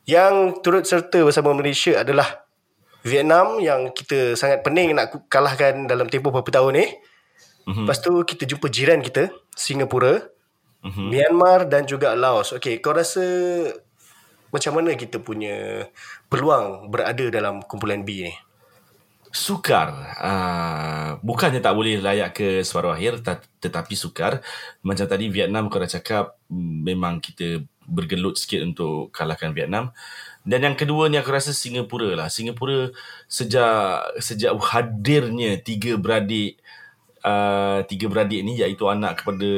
yang 0.07 0.63
turut 0.63 0.87
serta 0.87 1.27
bersama 1.27 1.51
Malaysia 1.51 1.99
adalah 1.99 2.47
Vietnam 3.03 3.59
yang 3.59 3.91
kita 3.91 4.39
sangat 4.39 4.63
pening 4.63 4.95
nak 4.95 5.27
kalahkan 5.27 5.85
dalam 5.85 6.07
tempoh 6.07 6.31
beberapa 6.31 6.63
tahun 6.63 6.71
ni. 6.79 6.87
Mm-hmm. 7.67 7.83
Lepas 7.83 7.99
tu 7.99 8.15
kita 8.23 8.47
jumpa 8.47 8.71
jiran 8.71 9.03
kita, 9.03 9.27
Singapura, 9.53 10.23
mm-hmm. 10.87 11.07
Myanmar 11.11 11.67
dan 11.67 11.83
juga 11.83 12.15
Laos. 12.15 12.55
Okay, 12.55 12.79
kau 12.79 12.95
rasa 12.95 13.21
macam 14.55 14.79
mana 14.79 14.95
kita 14.95 15.19
punya 15.19 15.85
peluang 16.31 16.87
berada 16.87 17.27
dalam 17.27 17.59
kumpulan 17.59 18.07
B 18.07 18.31
ni? 18.31 18.33
Sukar. 19.35 20.15
Uh, 20.15 21.19
bukannya 21.19 21.59
tak 21.59 21.75
boleh 21.75 21.99
layak 21.99 22.31
ke 22.31 22.47
separuh 22.63 22.95
akhir 22.95 23.19
tetapi 23.59 23.91
sukar. 23.91 24.39
Macam 24.79 25.03
tadi 25.03 25.27
Vietnam 25.27 25.67
kau 25.67 25.83
dah 25.83 25.91
cakap 25.91 26.39
memang 26.47 27.19
kita 27.19 27.59
bergelut 27.83 28.39
sikit 28.39 28.63
untuk 28.63 29.11
kalahkan 29.11 29.51
Vietnam. 29.51 29.91
Dan 30.47 30.63
yang 30.63 30.79
kedua 30.79 31.11
ni 31.11 31.19
aku 31.19 31.35
rasa 31.35 31.51
Singapura 31.51 32.15
lah. 32.15 32.31
Singapura 32.31 32.95
sejak 33.27 34.15
sejak 34.23 34.55
hadirnya 34.71 35.59
tiga 35.59 35.99
beradik 35.99 36.55
uh, 37.27 37.83
tiga 37.91 38.07
beradik 38.07 38.39
ni 38.39 38.55
iaitu 38.55 38.87
anak 38.87 39.19
kepada 39.19 39.51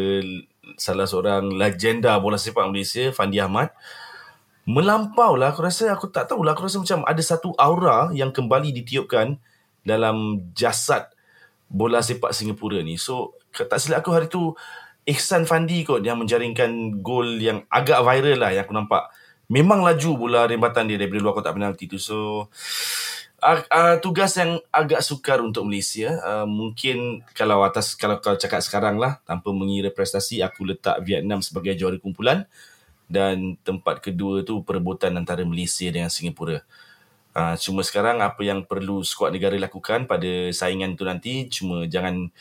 salah 0.81 1.05
seorang 1.05 1.53
legenda 1.53 2.17
bola 2.17 2.41
sepak 2.41 2.65
Malaysia 2.65 3.13
Fandi 3.13 3.37
Ahmad. 3.37 3.69
melampau 4.67 5.39
lah. 5.39 5.55
Aku 5.55 5.63
rasa, 5.63 5.87
aku 5.95 6.11
tak 6.11 6.27
tahu 6.27 6.43
lah. 6.43 6.51
Aku 6.51 6.67
rasa 6.67 6.83
macam 6.83 7.07
ada 7.07 7.23
satu 7.23 7.55
aura 7.55 8.11
yang 8.11 8.35
kembali 8.35 8.75
ditiupkan 8.75 9.39
dalam 9.87 10.43
jasad 10.51 11.07
bola 11.71 12.03
sepak 12.03 12.35
Singapura 12.35 12.83
ni. 12.83 12.99
So, 12.99 13.39
tak 13.55 13.79
silap 13.79 14.03
aku 14.03 14.11
hari 14.11 14.27
tu 14.27 14.51
Ihsan 15.07 15.47
Fandi 15.47 15.87
kot 15.87 16.03
yang 16.03 16.19
menjaringkan 16.19 16.99
gol 16.99 17.39
yang 17.39 17.63
agak 17.71 18.03
viral 18.03 18.43
lah 18.43 18.51
yang 18.51 18.67
aku 18.67 18.75
nampak. 18.75 19.07
Memang 19.47 19.79
laju 19.79 20.27
bola 20.27 20.43
rembatan 20.43 20.91
dia 20.91 20.99
daripada 20.99 21.23
luar 21.23 21.35
kotak 21.39 21.55
penalti 21.55 21.87
tu. 21.87 21.95
So, 21.95 22.51
uh, 23.39 23.59
uh, 23.71 23.95
tugas 24.03 24.35
yang 24.35 24.59
agak 24.67 24.99
sukar 24.99 25.39
untuk 25.39 25.63
Malaysia. 25.63 26.19
Uh, 26.19 26.43
mungkin 26.43 27.23
kalau 27.31 27.63
atas 27.63 27.95
kalau 27.95 28.19
kau 28.19 28.35
cakap 28.35 28.59
sekarang 28.59 28.99
lah 28.99 29.23
tanpa 29.23 29.55
mengira 29.55 29.87
prestasi 29.87 30.43
aku 30.43 30.67
letak 30.67 30.99
Vietnam 31.07 31.39
sebagai 31.39 31.79
juara 31.79 31.95
kumpulan 31.95 32.43
dan 33.07 33.55
tempat 33.63 34.03
kedua 34.03 34.43
tu 34.43 34.59
perebutan 34.67 35.15
antara 35.15 35.47
Malaysia 35.47 35.87
dengan 35.87 36.11
Singapura. 36.11 36.67
Uh, 37.37 37.53
cuma 37.61 37.85
sekarang 37.85 38.17
apa 38.25 38.41
yang 38.41 38.65
perlu 38.65 39.05
skuad 39.05 39.29
negara 39.29 39.53
lakukan 39.61 40.09
pada 40.09 40.49
saingan 40.49 40.97
tu 40.97 41.05
nanti 41.05 41.45
cuma 41.53 41.85
jangan 41.85 42.33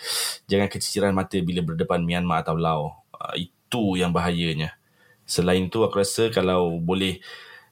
jangan 0.49 0.73
keciciran 0.73 1.13
mata 1.13 1.37
bila 1.45 1.61
berdepan 1.61 2.01
Myanmar 2.01 2.41
atau 2.41 2.57
Laos. 2.57 2.97
Uh, 3.13 3.37
itu 3.37 4.01
yang 4.01 4.17
bahayanya. 4.17 4.73
Selain 5.29 5.69
tu 5.69 5.85
aku 5.85 6.01
rasa 6.01 6.33
kalau 6.33 6.81
boleh 6.81 7.21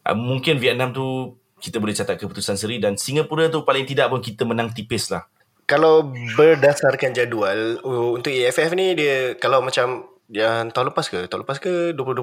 uh, 0.05 0.13
mungkin 0.13 0.61
Vietnam 0.61 0.93
tu 0.93 1.33
kita 1.65 1.81
boleh 1.81 1.97
catat 1.97 2.21
keputusan 2.21 2.61
seri 2.61 2.77
dan 2.77 3.01
Singapura 3.01 3.49
tu 3.49 3.65
paling 3.65 3.89
tidak 3.89 4.13
pun 4.13 4.21
kita 4.21 4.45
menang 4.45 4.69
tipis 4.77 5.09
lah. 5.09 5.25
Kalau 5.65 6.13
berdasarkan 6.37 7.17
jadual 7.17 7.81
uh, 7.81 8.21
untuk 8.21 8.37
AFF 8.37 8.77
ni 8.77 8.93
dia 9.01 9.33
kalau 9.41 9.65
macam 9.65 10.13
yang 10.29 10.69
tahun 10.77 10.93
lepas 10.93 11.09
ke 11.09 11.25
tahun 11.25 11.49
lepas 11.49 11.57
ke 11.57 11.97
2020 11.97 12.21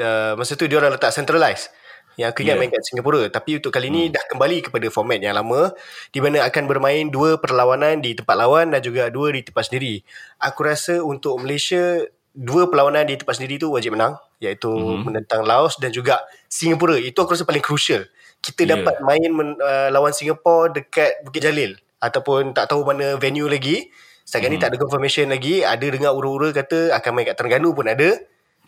uh, 0.00 0.32
masa 0.36 0.56
tu 0.56 0.64
dia 0.64 0.80
orang 0.80 0.96
letak 0.96 1.12
centralized 1.12 1.72
yang 2.20 2.36
aku 2.36 2.44
ingat 2.44 2.60
yeah. 2.60 2.60
main 2.60 2.68
kat 2.68 2.84
Singapura 2.84 3.22
tapi 3.32 3.56
untuk 3.56 3.72
kali 3.72 3.88
ni 3.88 4.02
hmm. 4.06 4.12
dah 4.12 4.24
kembali 4.28 4.68
kepada 4.68 4.86
format 4.92 5.16
yang 5.16 5.32
lama 5.32 5.72
di 6.12 6.20
mana 6.20 6.44
akan 6.44 6.68
bermain 6.68 7.08
dua 7.08 7.40
perlawanan 7.40 8.04
di 8.04 8.12
tempat 8.12 8.36
lawan 8.36 8.76
dan 8.76 8.84
juga 8.84 9.08
dua 9.08 9.32
di 9.32 9.40
tempat 9.40 9.72
sendiri 9.72 10.04
aku 10.36 10.60
rasa 10.68 11.00
untuk 11.00 11.40
Malaysia 11.40 12.04
dua 12.36 12.68
perlawanan 12.68 13.08
di 13.08 13.16
tempat 13.16 13.40
sendiri 13.40 13.56
tu 13.56 13.72
wajib 13.72 13.96
menang 13.96 14.20
iaitu 14.44 14.68
hmm. 14.68 15.08
menentang 15.08 15.48
Laos 15.48 15.80
dan 15.80 15.96
juga 15.96 16.20
Singapura 16.52 17.00
itu 17.00 17.16
aku 17.16 17.32
rasa 17.32 17.48
paling 17.48 17.64
crucial 17.64 18.04
kita 18.44 18.68
yeah. 18.68 18.76
dapat 18.76 19.00
main 19.00 19.30
men, 19.32 19.56
uh, 19.56 19.88
lawan 19.88 20.12
Singapura 20.12 20.76
dekat 20.76 21.24
Bukit 21.24 21.40
Jalil 21.40 21.80
ataupun 22.04 22.52
tak 22.52 22.68
tahu 22.68 22.84
mana 22.84 23.16
venue 23.16 23.48
lagi 23.48 23.88
setakat 24.28 24.52
hmm. 24.52 24.54
ni 24.54 24.62
tak 24.62 24.68
ada 24.70 24.76
confirmation 24.76 25.32
lagi 25.32 25.64
ada 25.64 25.86
dengar 25.88 26.12
ura-ura 26.12 26.52
kata 26.52 26.92
akan 27.00 27.10
main 27.16 27.26
kat 27.32 27.36
Terengganu 27.40 27.72
pun 27.72 27.88
ada 27.88 28.20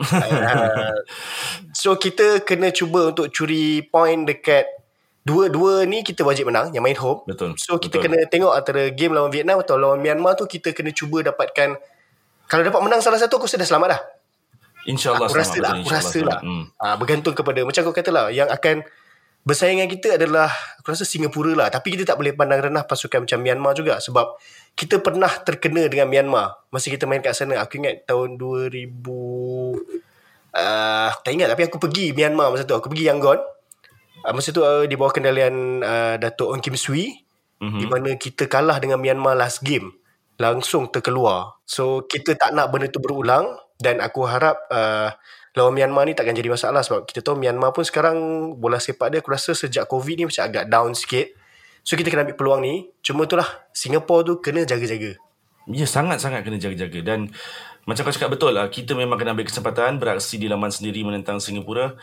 uh, 0.03 0.97
so 1.71 1.95
kita 1.95 2.43
kena 2.43 2.75
cuba 2.75 3.15
untuk 3.15 3.31
curi 3.31 3.87
point 3.87 4.27
dekat 4.27 4.67
dua-dua 5.23 5.87
ni 5.87 6.03
kita 6.03 6.27
wajib 6.27 6.51
menang 6.51 6.75
yang 6.75 6.83
main 6.83 6.99
home. 6.99 7.23
Betul. 7.25 7.55
So 7.55 7.79
kita 7.79 8.03
betul. 8.03 8.11
kena 8.11 8.19
tengok 8.27 8.53
antara 8.53 8.91
game 8.91 9.15
lawan 9.15 9.31
Vietnam 9.31 9.63
atau 9.63 9.79
lawan 9.79 10.03
Myanmar 10.03 10.35
tu 10.35 10.51
kita 10.51 10.75
kena 10.75 10.91
cuba 10.91 11.23
dapatkan 11.23 11.79
kalau 12.51 12.63
dapat 12.67 12.81
menang 12.85 13.01
salah 13.01 13.17
satu 13.17 13.39
aku 13.39 13.49
sudah 13.49 13.65
selamat 13.65 13.89
dah. 13.97 14.03
InsyaAllah 14.83 15.31
aku 15.31 15.39
rasa 15.39 15.59
lah, 15.63 15.73
aku 15.79 15.91
rasa 15.95 16.19
lah. 16.27 16.41
Hmm. 16.43 16.67
Ha, 16.75 16.99
bergantung 16.99 17.39
kepada 17.39 17.63
macam 17.63 17.81
kau 17.87 17.95
kata 17.95 18.11
lah 18.11 18.35
yang 18.35 18.51
akan 18.51 18.83
bersaingan 19.43 19.91
kita 19.91 20.15
adalah 20.15 20.51
aku 20.79 20.95
rasa 20.95 21.03
Singapura 21.03 21.53
lah. 21.59 21.69
Tapi 21.69 21.99
kita 21.99 22.07
tak 22.07 22.17
boleh 22.19 22.35
pandang 22.35 22.63
rendah 22.63 22.87
pasukan 22.87 23.27
macam 23.27 23.39
Myanmar 23.43 23.75
juga 23.75 23.99
sebab 23.99 24.39
kita 24.79 25.03
pernah 25.03 25.31
terkena 25.43 25.91
dengan 25.91 26.07
Myanmar. 26.07 26.71
Masa 26.71 26.89
kita 26.89 27.05
main 27.11 27.21
kat 27.21 27.35
sana 27.35 27.59
aku 27.59 27.83
ingat 27.83 28.07
tahun 28.07 28.39
2000 28.39 29.03
uh, 30.55 31.11
tak 31.11 31.33
ingat. 31.35 31.49
Tapi 31.51 31.63
aku 31.67 31.77
pergi 31.83 32.15
Myanmar 32.15 32.55
masa 32.55 32.63
tu. 32.63 32.79
Aku 32.79 32.87
pergi 32.87 33.11
Yangon. 33.11 33.39
Uh, 34.23 34.33
masa 34.33 34.55
tu 34.55 34.63
uh, 34.63 34.87
di 34.87 34.95
bawah 34.95 35.11
kendalian 35.11 35.83
uh, 35.83 36.15
Datuk 36.23 36.55
Ong 36.55 36.63
Kim 36.63 36.79
Swee 36.79 37.27
mm-hmm. 37.59 37.81
di 37.83 37.87
mana 37.91 38.11
kita 38.15 38.47
kalah 38.47 38.79
dengan 38.79 39.03
Myanmar 39.03 39.35
last 39.35 39.67
game. 39.67 39.91
Langsung 40.39 40.89
terkeluar. 40.95 41.59
So 41.67 42.07
kita 42.07 42.39
tak 42.39 42.55
nak 42.55 42.71
benda 42.71 42.87
tu 42.87 43.03
berulang 43.03 43.59
dan 43.83 43.99
aku 43.99 44.23
harap 44.31 44.63
uh, 44.71 45.11
lawan 45.59 45.75
Myanmar 45.75 46.07
ni 46.07 46.15
takkan 46.15 46.39
jadi 46.39 46.49
masalah 46.49 46.87
sebab 46.87 47.05
kita 47.05 47.21
tahu 47.21 47.35
Myanmar 47.35 47.75
pun 47.75 47.83
sekarang 47.83 48.17
bola 48.57 48.79
sepak 48.79 49.11
dia 49.11 49.19
aku 49.19 49.35
rasa 49.35 49.59
sejak 49.59 49.91
COVID 49.91 50.15
ni 50.23 50.25
macam 50.31 50.43
agak 50.47 50.71
down 50.71 50.95
sikit 50.95 51.43
So 51.83 51.99
kita 51.99 52.15
kena 52.15 52.23
ambil 52.23 52.39
peluang 52.39 52.61
ni. 52.63 52.75
Cuma 53.03 53.27
itulah 53.27 53.47
Singapore 53.75 54.23
tu 54.23 54.33
kena 54.39 54.63
jaga-jaga. 54.63 55.19
Ya 55.71 55.87
sangat-sangat 55.87 56.43
kena 56.47 56.59
jaga-jaga 56.59 57.03
dan 57.03 57.31
macam 57.87 58.07
kau 58.07 58.15
cakap 58.15 58.31
betul 58.35 58.55
lah 58.55 58.71
kita 58.71 58.95
memang 58.95 59.19
kena 59.19 59.35
ambil 59.35 59.47
kesempatan 59.47 59.99
beraksi 59.99 60.39
di 60.39 60.47
laman 60.47 60.71
sendiri 60.71 61.03
menentang 61.03 61.43
Singapura. 61.43 61.99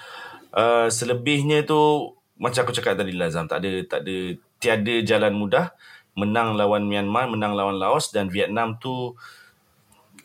Uh, 0.52 0.92
selebihnya 0.92 1.64
tu 1.64 2.12
macam 2.40 2.68
aku 2.68 2.76
cakap 2.76 3.00
tadi 3.00 3.16
Lazam 3.16 3.48
tak 3.48 3.64
ada 3.64 3.72
tak 3.88 4.00
ada 4.08 4.18
tiada 4.60 4.96
jalan 5.04 5.36
mudah 5.36 5.72
menang 6.16 6.56
lawan 6.60 6.88
Myanmar, 6.88 7.32
menang 7.32 7.56
lawan 7.56 7.80
Laos 7.80 8.12
dan 8.12 8.28
Vietnam 8.28 8.76
tu 8.80 9.16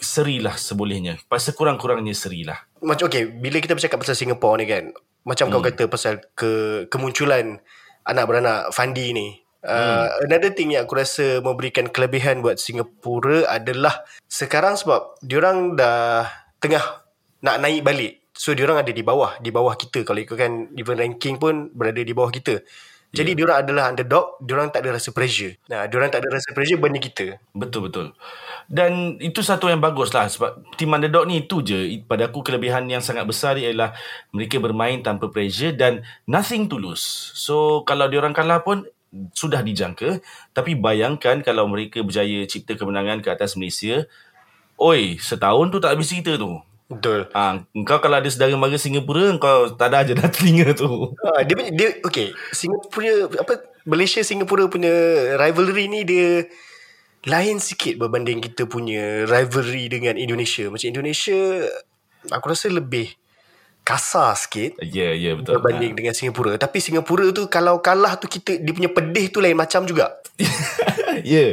serilah 0.01 0.57
sebolehnya. 0.59 1.21
Pasal 1.27 1.55
kurang-kurangnya 1.55 2.15
serilah. 2.17 2.59
Macam 2.83 3.07
okey, 3.11 3.39
bila 3.39 3.59
kita 3.61 3.77
bercakap 3.77 4.03
pasal 4.03 4.17
Singapore 4.19 4.63
ni 4.63 4.67
kan, 4.67 4.85
macam 5.25 5.49
hmm. 5.49 5.53
kau 5.55 5.63
kata 5.63 5.85
pasal 5.89 6.15
ke 6.37 6.85
kemunculan 6.93 7.63
anak 8.05 8.25
beranak 8.29 8.71
Fandi 8.73 9.13
ni 9.17 9.29
Uh, 9.65 10.05
hmm. 10.13 10.29
Another 10.29 10.53
thing 10.53 10.77
yang 10.77 10.85
aku 10.85 11.01
rasa 11.01 11.41
memberikan 11.41 11.89
kelebihan 11.89 12.45
buat 12.45 12.61
Singapura 12.61 13.49
adalah 13.49 14.05
sekarang 14.29 14.77
sebab 14.77 15.17
diorang 15.25 15.73
dah 15.73 16.29
tengah 16.61 17.01
nak 17.41 17.57
naik 17.65 17.81
balik. 17.81 18.29
So 18.37 18.53
diorang 18.53 18.85
ada 18.85 18.93
di 18.93 19.01
bawah, 19.01 19.41
di 19.41 19.49
bawah 19.49 19.73
kita 19.73 20.05
kalau 20.05 20.21
ikutkan 20.21 20.77
even 20.77 21.01
ranking 21.01 21.41
pun 21.41 21.73
berada 21.73 22.05
di 22.05 22.13
bawah 22.13 22.29
kita. 22.29 22.61
Jadi 23.15 23.31
yeah. 23.33 23.39
diorang 23.39 23.59
adalah 23.63 23.85
underdog, 23.95 24.43
diorang 24.43 24.69
tak 24.75 24.83
ada 24.83 24.99
rasa 24.99 25.15
pressure. 25.15 25.55
Nah, 25.71 25.87
diorang 25.87 26.11
tak 26.11 26.27
ada 26.27 26.35
rasa 26.35 26.51
pressure 26.51 26.83
banding 26.83 27.05
kita. 27.07 27.39
Betul 27.55 27.87
betul. 27.87 28.07
Dan 28.67 29.23
itu 29.23 29.39
satu 29.41 29.71
yang 29.71 29.79
bagus 29.79 30.11
lah 30.11 30.27
sebab 30.27 30.67
team 30.75 30.91
underdog 30.91 31.31
ni 31.31 31.47
itu 31.47 31.63
je 31.63 32.03
pada 32.03 32.27
aku 32.27 32.43
kelebihan 32.43 32.91
yang 32.91 33.05
sangat 33.05 33.23
besar 33.29 33.55
ialah 33.55 33.95
mereka 34.35 34.59
bermain 34.59 34.99
tanpa 35.05 35.31
pressure 35.31 35.77
dan 35.79 36.03
nothing 36.27 36.67
to 36.67 36.75
lose. 36.75 37.31
So 37.39 37.87
kalau 37.87 38.11
diorang 38.11 38.35
kalah 38.35 38.67
pun 38.67 38.89
sudah 39.31 39.63
dijangka 39.63 40.19
tapi 40.51 40.75
bayangkan 40.75 41.39
kalau 41.47 41.71
mereka 41.71 42.03
berjaya 42.03 42.43
cipta 42.51 42.75
kemenangan 42.75 43.23
ke 43.23 43.31
atas 43.31 43.55
Malaysia 43.55 44.11
oi 44.75 45.23
setahun 45.23 45.71
tu 45.71 45.79
tak 45.79 45.95
habis 45.95 46.11
cerita 46.11 46.35
tu 46.35 46.59
betul. 46.97 47.21
Ha, 47.35 47.67
engkau 47.75 47.99
kalau 47.99 48.17
ada 48.19 48.29
saudara 48.31 48.55
mara 48.55 48.79
Singapura 48.79 49.35
engkau 49.35 49.75
tak 49.75 49.93
ada 49.93 50.07
aja 50.07 50.13
dah 50.15 50.29
telinga 50.31 50.73
tu. 50.73 51.13
Ha, 51.21 51.43
dia 51.43 51.57
dia 51.75 51.89
okey 52.07 52.31
Singapura 52.55 53.29
apa 53.35 53.55
Malaysia 53.85 54.23
Singapura 54.23 54.71
punya 54.71 54.93
rivalry 55.37 55.91
ni 55.91 56.07
dia 56.07 56.49
lain 57.25 57.57
sikit 57.59 57.97
berbanding 57.97 58.41
kita 58.45 58.69
punya 58.69 59.25
rivalry 59.27 59.89
dengan 59.89 60.17
Indonesia. 60.17 60.69
Macam 60.69 60.89
Indonesia 60.89 61.67
aku 62.31 62.47
rasa 62.49 62.73
lebih 62.73 63.13
kasar 63.85 64.33
sikit. 64.35 64.81
Ya, 64.81 64.89
yeah, 64.89 65.13
ya 65.13 65.23
yeah, 65.29 65.35
betul. 65.37 65.61
Berbanding 65.61 65.93
ha. 65.93 65.97
dengan 66.01 66.15
Singapura. 66.17 66.57
Tapi 66.57 66.81
Singapura 66.81 67.29
tu 67.37 67.47
kalau 67.53 67.85
kalah 67.85 68.17
tu 68.17 68.27
kita 68.27 68.57
dia 68.57 68.73
punya 68.73 68.89
pedih 68.89 69.29
tu 69.29 69.45
lain 69.45 69.55
macam 69.55 69.85
juga. 69.85 70.25
ya. 70.41 70.49
yeah. 71.37 71.51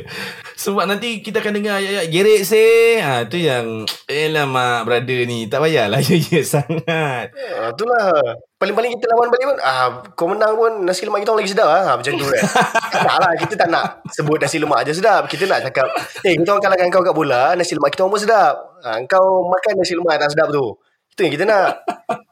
Sebab 0.56 0.88
nanti 0.88 1.20
kita 1.20 1.44
akan 1.44 1.58
dengar 1.60 1.82
ayat-ayat 1.82 2.08
gerik 2.08 2.42
sih. 2.48 3.02
Ha, 3.04 3.28
tu 3.28 3.36
yang 3.36 3.84
elah 4.08 4.48
mak 4.48 4.88
brother 4.88 5.28
ni. 5.28 5.52
Tak 5.52 5.60
payahlah 5.60 6.00
ya 6.08 6.16
ya 6.16 6.42
sangat. 6.48 7.36
Ha, 7.36 7.76
itulah. 7.76 8.40
Paling-paling 8.62 8.94
kita 8.96 9.06
lawan 9.12 9.28
balik 9.34 9.46
pun 9.52 9.58
ah 9.66 10.06
kau 10.14 10.30
menang 10.30 10.54
pun 10.54 10.86
nasi 10.86 11.02
lemak 11.02 11.26
kita 11.26 11.34
lagi 11.34 11.50
sedap 11.50 11.66
ah 11.66 11.82
ha, 11.84 11.92
macam 11.98 12.14
tu 12.14 12.26
kan. 12.30 12.44
tak 13.10 13.16
lah 13.18 13.32
kita 13.42 13.54
tak 13.58 13.68
nak 13.74 14.06
sebut 14.14 14.38
nasi 14.38 14.62
lemak 14.62 14.86
aja 14.86 14.94
sedap. 14.96 15.28
Kita 15.28 15.50
nak 15.50 15.68
cakap 15.68 15.88
eh 16.24 16.38
kita 16.38 16.48
orang 16.48 16.64
kalahkan 16.64 16.88
kau 16.94 17.04
kat 17.04 17.16
bola 17.18 17.58
nasi 17.58 17.76
lemak 17.76 17.92
kita 17.92 18.08
pun 18.08 18.22
sedap. 18.22 18.56
Ha, 18.86 19.02
kau 19.10 19.50
makan 19.52 19.74
nasi 19.82 20.00
lemak 20.00 20.16
tak 20.16 20.32
sedap 20.32 20.48
tu. 20.54 20.78
Itu 21.12 21.28
yang 21.28 21.34
kita 21.34 21.46
nak. 21.48 21.84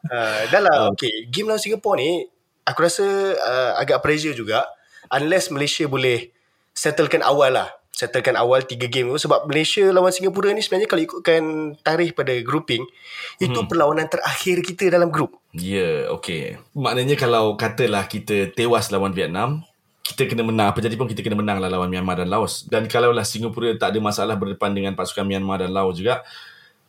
uh, 0.08 0.40
dah 0.52 0.60
lah. 0.60 0.76
Uh. 0.88 0.96
Okay. 0.96 1.28
Game 1.28 1.48
lawan 1.48 1.60
Singapore 1.60 1.96
ni, 2.00 2.26
aku 2.64 2.78
rasa 2.84 3.04
uh, 3.36 3.72
agak 3.80 4.00
pressure 4.00 4.32
juga. 4.32 4.64
Unless 5.10 5.50
Malaysia 5.50 5.84
boleh 5.90 6.30
settlekan 6.72 7.20
awal 7.20 7.54
lah. 7.54 7.68
Settlekan 7.90 8.38
awal 8.38 8.64
tiga 8.64 8.88
game 8.88 9.12
tu. 9.12 9.20
Sebab 9.20 9.44
Malaysia 9.44 9.84
lawan 9.92 10.14
Singapura 10.14 10.56
ni 10.56 10.64
sebenarnya 10.64 10.88
kalau 10.88 11.02
ikutkan 11.04 11.42
tarikh 11.84 12.16
pada 12.16 12.32
grouping, 12.40 12.80
hmm. 12.80 13.44
itu 13.44 13.58
perlawanan 13.68 14.08
terakhir 14.08 14.64
kita 14.64 14.88
dalam 14.88 15.12
grup. 15.12 15.36
Ya, 15.52 15.76
yeah, 15.76 15.96
okay. 16.08 16.56
Maknanya 16.72 17.18
kalau 17.18 17.58
katalah 17.58 18.08
kita 18.08 18.54
tewas 18.54 18.88
lawan 18.88 19.12
Vietnam, 19.12 19.66
kita 20.00 20.26
kena 20.26 20.42
menang. 20.42 20.72
Apa 20.72 20.80
jadi 20.80 20.96
pun 20.96 21.06
kita 21.06 21.20
kena 21.20 21.36
menang 21.36 21.60
lah 21.60 21.68
lawan 21.68 21.92
Myanmar 21.92 22.18
dan 22.18 22.32
Laos. 22.32 22.64
Dan 22.66 22.88
kalau 22.88 23.12
lah 23.14 23.22
Singapura 23.22 23.76
tak 23.76 23.94
ada 23.94 23.98
masalah 24.02 24.34
berdepan 24.34 24.72
dengan 24.72 24.92
pasukan 24.96 25.22
Myanmar 25.22 25.62
dan 25.62 25.70
Laos 25.70 25.94
juga, 26.00 26.24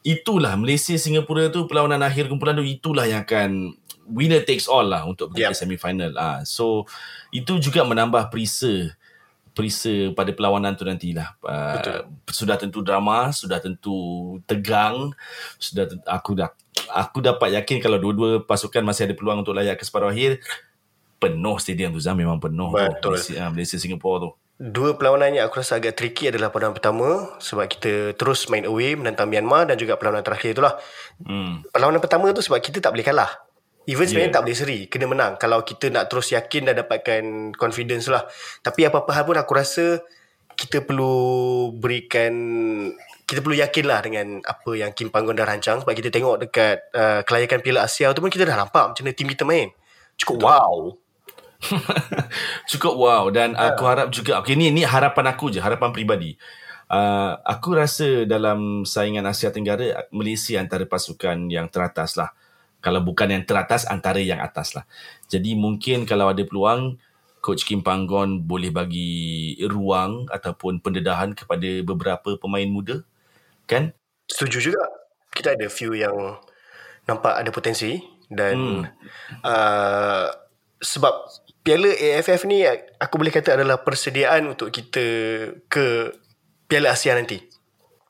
itulah 0.01 0.57
Malaysia 0.57 0.97
Singapura 0.97 1.53
tu 1.53 1.69
perlawanan 1.69 2.01
akhir 2.01 2.27
kumpulan 2.27 2.57
tu 2.57 2.65
itulah 2.65 3.05
yang 3.05 3.21
akan 3.23 3.77
winner 4.09 4.41
takes 4.41 4.65
all 4.65 4.85
lah 4.85 5.05
untuk 5.05 5.31
pergi 5.31 5.45
yep. 5.45 5.51
ke 5.53 5.57
semifinal 5.61 6.11
ah 6.17 6.39
so 6.43 6.89
itu 7.29 7.61
juga 7.61 7.85
menambah 7.85 8.33
perisa 8.33 8.91
perisa 9.51 10.09
pada 10.15 10.31
perlawanan 10.33 10.73
tu 10.73 10.87
nantilah 10.87 11.37
uh, 11.45 12.07
sudah 12.31 12.57
tentu 12.57 12.81
drama 12.81 13.29
sudah 13.29 13.61
tentu 13.61 13.93
tegang 14.49 15.13
sudah 15.59 15.85
tentu, 15.85 16.05
aku 16.07 16.33
dah 16.33 16.49
aku 16.91 17.23
dapat 17.23 17.55
yakin 17.61 17.79
kalau 17.79 17.97
dua-dua 17.99 18.43
pasukan 18.43 18.83
masih 18.83 19.09
ada 19.09 19.15
peluang 19.15 19.43
untuk 19.43 19.55
layak 19.55 19.79
ke 19.79 19.83
separuh 19.87 20.11
akhir, 20.11 20.43
penuh 21.21 21.57
stadium 21.59 21.95
tu 21.95 22.01
Zam 22.01 22.17
memang 22.17 22.39
penuh 22.39 22.71
Betul. 22.73 22.99
tu. 22.99 23.09
Malaysia, 23.15 23.33
ah, 23.39 23.49
Malaysia 23.51 23.77
Singapura 23.77 24.17
tu. 24.27 24.31
Dua 24.61 24.93
perlawanan 24.93 25.41
yang 25.41 25.49
aku 25.49 25.57
rasa 25.57 25.81
agak 25.81 25.97
tricky 25.97 26.29
adalah 26.29 26.53
perlawanan 26.53 26.77
pertama 26.77 27.07
sebab 27.41 27.65
kita 27.65 28.13
terus 28.13 28.45
main 28.45 28.61
away 28.69 28.93
menentang 28.93 29.25
Myanmar 29.25 29.65
dan 29.65 29.73
juga 29.73 29.97
perlawanan 29.97 30.21
terakhir 30.21 30.53
itulah. 30.53 30.77
Hmm. 31.25 31.65
Perlawanan 31.73 31.97
pertama 31.97 32.29
tu 32.29 32.45
sebab 32.45 32.61
kita 32.61 32.77
tak 32.77 32.93
boleh 32.93 33.01
kalah. 33.01 33.41
Even 33.89 34.05
sebenarnya 34.05 34.29
Yeah. 34.29 34.37
tak 34.37 34.43
boleh 34.45 34.57
seri, 34.61 34.79
kena 34.85 35.09
menang 35.09 35.33
kalau 35.41 35.65
kita 35.65 35.89
nak 35.89 36.13
terus 36.13 36.29
yakin 36.29 36.69
dan 36.69 36.77
dapatkan 36.77 37.57
confidence 37.57 38.05
lah. 38.05 38.21
Tapi 38.61 38.85
apa-apa 38.85 39.09
hal 39.17 39.25
pun 39.25 39.41
aku 39.41 39.57
rasa 39.57 40.05
kita 40.53 40.85
perlu 40.85 41.73
berikan 41.81 42.33
kita 43.25 43.41
perlu 43.41 43.57
yakin 43.57 43.85
lah 43.89 43.99
dengan 44.05 44.45
apa 44.45 44.77
yang 44.77 44.93
Kim 44.93 45.09
Panggon 45.09 45.33
dah 45.33 45.49
rancang 45.49 45.81
sebab 45.81 45.97
kita 45.97 46.13
tengok 46.13 46.37
dekat 46.37 46.85
uh, 46.93 47.25
kelayakan 47.25 47.65
Piala 47.65 47.89
Asia 47.89 48.13
tu 48.13 48.21
pun 48.21 48.29
kita 48.29 48.45
dah 48.45 48.61
nampak 48.61 48.93
macam 48.93 49.01
mana 49.01 49.17
tim 49.17 49.25
kita 49.25 49.41
main. 49.41 49.73
Cukup 50.21 50.45
wow. 50.45 50.93
Cukup 52.71 52.97
wow 52.97 53.29
dan 53.29 53.53
aku 53.53 53.83
harap 53.85 54.09
juga 54.09 54.41
okay 54.41 54.57
ni 54.57 54.73
ni 54.73 54.81
harapan 54.81 55.31
aku 55.31 55.53
je 55.53 55.61
harapan 55.61 55.93
peribadi. 55.93 56.35
Uh, 56.91 57.39
aku 57.47 57.71
rasa 57.79 58.27
dalam 58.27 58.83
saingan 58.83 59.23
Asia 59.23 59.47
Tenggara 59.47 60.11
Malaysia 60.11 60.59
antara 60.59 60.83
pasukan 60.83 61.47
yang 61.47 61.71
teratas 61.71 62.19
lah. 62.19 62.35
Kalau 62.81 62.99
bukan 62.99 63.29
yang 63.31 63.45
teratas 63.47 63.87
antara 63.87 64.19
yang 64.19 64.41
atas 64.41 64.75
lah. 64.75 64.83
Jadi 65.29 65.55
mungkin 65.55 66.03
kalau 66.03 66.33
ada 66.33 66.43
peluang 66.43 66.99
Coach 67.41 67.65
Kim 67.65 67.81
Panggon 67.81 68.43
boleh 68.45 68.69
bagi 68.69 69.55
ruang 69.65 70.29
ataupun 70.29 70.83
pendedahan 70.83 71.33
kepada 71.33 71.81
beberapa 71.81 72.37
pemain 72.37 72.67
muda 72.69 73.01
kan? 73.65 73.95
Setuju 74.29 74.71
juga. 74.71 74.83
Kita 75.31 75.55
ada 75.55 75.71
few 75.71 75.95
yang 75.95 76.37
nampak 77.07 77.33
ada 77.39 77.49
potensi 77.49 77.97
dan 78.27 78.55
hmm. 78.55 78.83
uh, 79.47 80.27
sebab 80.81 81.13
Piala 81.61 81.93
AFF 81.93 82.49
ni 82.49 82.65
aku 82.97 83.21
boleh 83.21 83.29
kata 83.29 83.53
adalah 83.53 83.85
persediaan 83.85 84.49
untuk 84.49 84.73
kita 84.73 85.05
ke 85.69 86.09
Piala 86.65 86.89
Asia 86.93 87.13
nanti. 87.13 87.37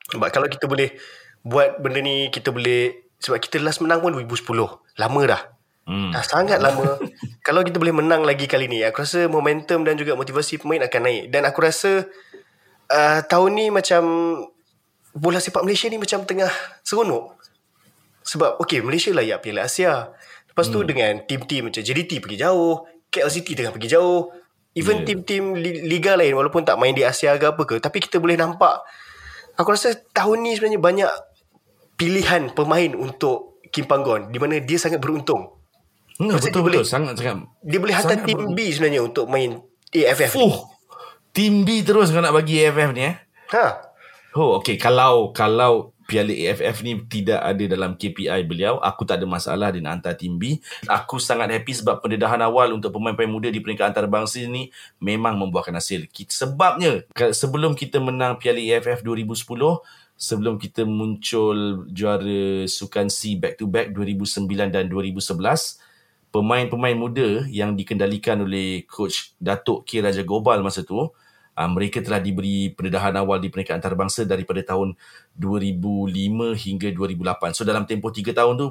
Sebab 0.08 0.28
kalau 0.32 0.48
kita 0.48 0.64
boleh 0.64 0.96
buat 1.44 1.82
benda 1.84 2.00
ni 2.00 2.32
kita 2.32 2.48
boleh 2.48 3.12
sebab 3.20 3.38
kita 3.38 3.60
last 3.60 3.84
menang 3.84 4.00
pun 4.00 4.16
2010. 4.16 4.48
Lama 4.96 5.20
dah. 5.28 5.42
Hmm. 5.84 6.14
Dah 6.14 6.24
sangat 6.24 6.64
lama. 6.64 6.96
kalau 7.46 7.60
kita 7.60 7.76
boleh 7.76 7.92
menang 7.92 8.24
lagi 8.24 8.48
kali 8.48 8.70
ni, 8.70 8.80
aku 8.86 9.04
rasa 9.04 9.28
momentum 9.28 9.84
dan 9.84 10.00
juga 10.00 10.16
motivasi 10.16 10.62
pemain 10.62 10.82
akan 10.86 11.00
naik. 11.04 11.22
Dan 11.28 11.42
aku 11.44 11.58
rasa 11.60 12.06
uh, 12.88 13.20
tahun 13.26 13.50
ni 13.52 13.66
macam 13.68 14.02
bola 15.12 15.38
sepak 15.42 15.60
Malaysia 15.60 15.92
ni 15.92 16.00
macam 16.00 16.24
tengah 16.24 16.50
seronok. 16.86 17.36
Sebab 18.24 18.62
okay 18.62 18.80
Malaysia 18.80 19.12
layak 19.12 19.44
Piala 19.44 19.68
Asia. 19.68 20.08
Lepas 20.48 20.68
tu 20.68 20.80
Hmm. 20.80 20.88
dengan 20.88 21.12
tim-tim 21.24 21.68
macam 21.68 21.80
JDT 21.80 22.20
pergi 22.20 22.38
jauh, 22.44 22.84
KLCT 23.12 23.52
tengah 23.54 23.70
pergi 23.70 23.92
jauh. 23.92 24.32
Even 24.72 24.98
Yeah. 24.98 25.06
tim-tim 25.06 25.52
li- 25.52 25.84
liga 25.84 26.16
lain 26.16 26.32
walaupun 26.32 26.64
tak 26.64 26.74
main 26.74 26.90
di 26.90 27.04
Asia 27.04 27.36
ke 27.36 27.44
apa 27.46 27.62
ke, 27.62 27.76
tapi 27.76 28.00
kita 28.00 28.16
boleh 28.16 28.34
nampak 28.34 28.80
aku 29.52 29.68
rasa 29.68 29.92
tahun 30.10 30.40
ni 30.40 30.56
sebenarnya 30.56 30.80
banyak 30.80 31.12
pilihan 31.94 32.50
pemain 32.50 32.90
untuk 32.94 33.60
Kim 33.68 33.84
Panggon 33.84 34.28
di 34.28 34.36
mana 34.36 34.56
dia 34.58 34.76
sangat 34.76 34.96
beruntung. 34.98 35.60
Hmm, 36.14 36.28
betul 36.30 36.48
dia 36.50 36.62
boleh- 36.62 36.80
betul 36.80 36.88
sangat 36.88 37.14
sangat. 37.14 37.36
Dia 37.60 37.78
boleh 37.78 37.94
hantar 37.94 38.16
Sangat 38.16 38.26
tim 38.26 38.38
ber- 38.38 38.52
B 38.52 38.58
sebenarnya 38.66 39.02
untuk 39.02 39.24
main 39.26 39.60
AFF. 39.90 40.30
Fuh. 40.30 40.56
Team 41.30 41.64
B 41.64 41.80
terus 41.80 42.08
kau 42.08 42.20
nak 42.20 42.32
bagi 42.32 42.60
AFF 42.60 42.90
ni 42.92 43.04
eh. 43.06 43.16
Ha. 43.50 43.66
Oh, 44.34 44.56
okay. 44.56 44.76
Kalau 44.76 45.32
kalau 45.32 45.92
Piala 46.12 46.28
AFF 46.28 46.84
ni 46.84 47.00
tidak 47.08 47.40
ada 47.40 47.64
dalam 47.64 47.96
KPI 47.96 48.44
beliau, 48.44 48.76
aku 48.84 49.08
tak 49.08 49.16
ada 49.16 49.24
masalah 49.24 49.72
nak 49.72 49.96
hantar 49.96 50.12
tim 50.12 50.36
B. 50.36 50.60
Aku 50.84 51.16
sangat 51.16 51.48
happy 51.48 51.72
sebab 51.72 52.04
pendedahan 52.04 52.36
awal 52.44 52.76
untuk 52.76 52.92
pemain-pemain 52.92 53.32
muda 53.32 53.48
di 53.48 53.64
peringkat 53.64 53.96
antarabangsa 53.96 54.44
ni 54.44 54.68
memang 55.00 55.40
membuahkan 55.40 55.72
hasil. 55.72 56.04
Sebabnya 56.28 57.08
sebelum 57.32 57.72
kita 57.72 57.96
menang 57.96 58.36
Piala 58.36 58.60
AFF 58.60 59.00
2010, 59.00 59.40
sebelum 60.20 60.60
kita 60.60 60.84
muncul 60.84 61.88
juara 61.88 62.68
Sukan 62.68 63.08
C 63.08 63.40
back 63.40 63.56
to 63.56 63.64
back 63.64 63.96
2009 63.96 64.68
dan 64.68 64.92
2011, 64.92 65.80
pemain-pemain 66.28 66.96
muda 66.96 67.48
yang 67.48 67.72
dikendalikan 67.72 68.44
oleh 68.44 68.84
coach 68.84 69.32
Datuk 69.40 69.88
K 69.88 70.04
Raja 70.04 70.20
Gobal 70.20 70.60
masa 70.60 70.84
tu, 70.84 71.08
uh, 71.56 71.70
mereka 71.70 72.00
telah 72.00 72.20
diberi 72.20 72.72
pendedahan 72.72 73.16
awal 73.20 73.38
di 73.40 73.52
peringkat 73.52 73.78
antarabangsa 73.80 74.24
daripada 74.24 74.60
tahun 74.64 74.96
2005 75.36 76.08
hingga 76.56 76.88
2008. 76.92 77.56
So 77.56 77.62
dalam 77.64 77.84
tempoh 77.84 78.12
3 78.12 78.32
tahun 78.32 78.54
tu 78.56 78.68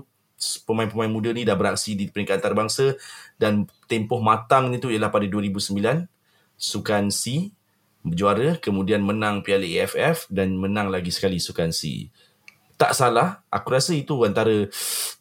pemain-pemain 0.65 1.11
muda 1.11 1.29
ni 1.29 1.45
dah 1.45 1.53
beraksi 1.53 1.93
di 1.93 2.09
peringkat 2.09 2.41
antarabangsa 2.41 2.97
dan 3.37 3.69
tempoh 3.85 4.19
matang 4.19 4.73
ni 4.73 4.81
tu 4.81 4.89
ialah 4.89 5.13
pada 5.13 5.29
2009 5.29 6.09
Sukan 6.57 7.09
C 7.13 7.53
juara 8.01 8.57
kemudian 8.57 9.05
menang 9.05 9.45
Piala 9.45 9.65
AFF 9.65 10.25
dan 10.33 10.57
menang 10.57 10.89
lagi 10.89 11.13
sekali 11.13 11.37
Sukan 11.37 11.69
C. 11.69 12.09
Tak 12.81 12.97
salah, 12.97 13.45
aku 13.53 13.77
rasa 13.77 13.93
itu 13.93 14.17
antara 14.25 14.65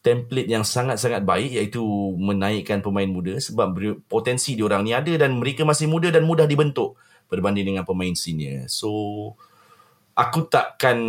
template 0.01 0.49
yang 0.49 0.65
sangat-sangat 0.65 1.21
baik 1.21 1.61
iaitu 1.61 1.85
menaikkan 2.17 2.81
pemain 2.81 3.05
muda 3.05 3.37
sebab 3.37 3.77
potensi 4.09 4.57
diorang 4.57 4.81
ni 4.81 4.97
ada 4.97 5.13
dan 5.13 5.37
mereka 5.37 5.61
masih 5.61 5.85
muda 5.85 6.09
dan 6.09 6.25
mudah 6.25 6.49
dibentuk 6.49 6.97
berbanding 7.31 7.71
dengan 7.71 7.87
pemain 7.87 8.11
senior. 8.11 8.67
So, 8.67 8.91
aku 10.11 10.51
takkan 10.51 10.99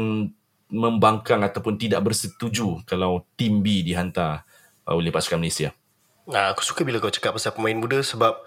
membangkang 0.72 1.42
ataupun 1.42 1.76
tidak 1.76 2.00
bersetuju 2.06 2.86
kalau 2.88 3.28
tim 3.36 3.60
B 3.60 3.82
dihantar 3.82 4.46
uh, 4.86 4.94
oleh 4.94 5.10
pasukan 5.12 5.36
Malaysia. 5.42 5.74
Nah, 6.30 6.54
aku 6.54 6.62
suka 6.62 6.86
bila 6.86 7.02
kau 7.02 7.10
cakap 7.10 7.34
pasal 7.34 7.52
pemain 7.52 7.74
muda 7.74 8.00
sebab 8.00 8.38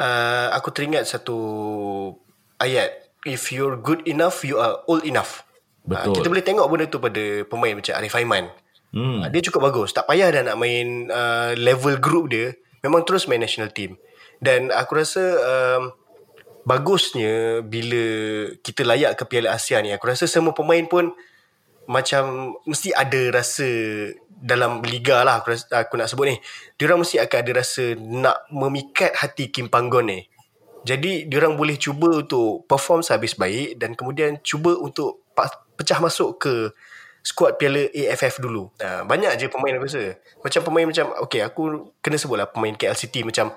uh, 0.00 0.48
aku 0.56 0.72
teringat 0.72 1.04
satu 1.04 1.38
ayat. 2.56 3.12
If 3.22 3.54
you're 3.54 3.78
good 3.78 4.02
enough, 4.10 4.42
you 4.42 4.58
are 4.58 4.82
old 4.90 5.06
enough. 5.06 5.46
Betul. 5.86 6.10
Uh, 6.10 6.14
kita 6.18 6.26
boleh 6.26 6.42
tengok 6.42 6.66
benda 6.66 6.86
tu 6.90 6.98
pada 6.98 7.22
pemain 7.46 7.78
macam 7.78 7.92
Arif 7.94 8.18
Aiman. 8.18 8.50
Hmm. 8.90 9.22
Uh, 9.22 9.28
dia 9.30 9.46
cukup 9.46 9.70
bagus. 9.70 9.94
Tak 9.94 10.10
payah 10.10 10.34
dah 10.34 10.42
nak 10.50 10.58
main 10.58 11.06
uh, 11.06 11.54
level 11.54 12.02
group 12.02 12.34
dia. 12.34 12.58
Memang 12.82 13.06
terus 13.06 13.30
main 13.30 13.38
national 13.38 13.70
team. 13.70 13.94
Dan 14.42 14.74
aku 14.74 14.98
rasa 14.98 15.22
um, 15.38 15.94
bagusnya 16.62 17.60
bila 17.62 18.04
kita 18.62 18.86
layak 18.86 19.18
ke 19.18 19.24
Piala 19.26 19.54
Asia 19.54 19.82
ni. 19.82 19.90
Aku 19.90 20.06
rasa 20.06 20.30
semua 20.30 20.54
pemain 20.54 20.82
pun 20.86 21.14
macam 21.90 22.54
mesti 22.62 22.94
ada 22.94 23.42
rasa 23.42 23.66
dalam 24.42 24.82
liga 24.82 25.22
lah 25.22 25.42
aku, 25.42 25.54
rasa, 25.54 25.66
aku 25.70 25.94
nak 25.98 26.10
sebut 26.10 26.34
ni. 26.34 26.36
Diorang 26.78 27.02
mesti 27.02 27.22
akan 27.22 27.38
ada 27.38 27.52
rasa 27.62 27.94
nak 27.98 28.36
memikat 28.50 29.14
hati 29.14 29.50
Kim 29.54 29.70
Panggon 29.70 30.10
ni. 30.10 30.26
Jadi 30.82 31.30
diorang 31.30 31.54
boleh 31.54 31.78
cuba 31.78 32.10
untuk 32.10 32.66
perform 32.66 33.06
sehabis 33.06 33.38
baik 33.38 33.78
dan 33.78 33.94
kemudian 33.94 34.42
cuba 34.42 34.74
untuk 34.74 35.22
pecah 35.78 36.02
masuk 36.02 36.42
ke 36.42 36.74
skuad 37.22 37.54
Piala 37.54 37.86
AFF 37.94 38.42
dulu. 38.42 38.66
Ha, 38.82 39.06
banyak 39.06 39.38
je 39.38 39.46
pemain 39.46 39.78
aku 39.78 39.86
rasa. 39.86 40.18
Macam 40.42 40.60
pemain 40.66 40.86
macam 40.90 41.06
okay 41.22 41.42
aku 41.46 41.94
kena 42.02 42.18
sebut 42.18 42.34
lah 42.34 42.50
pemain 42.50 42.74
KLCT 42.74 43.22
macam 43.22 43.54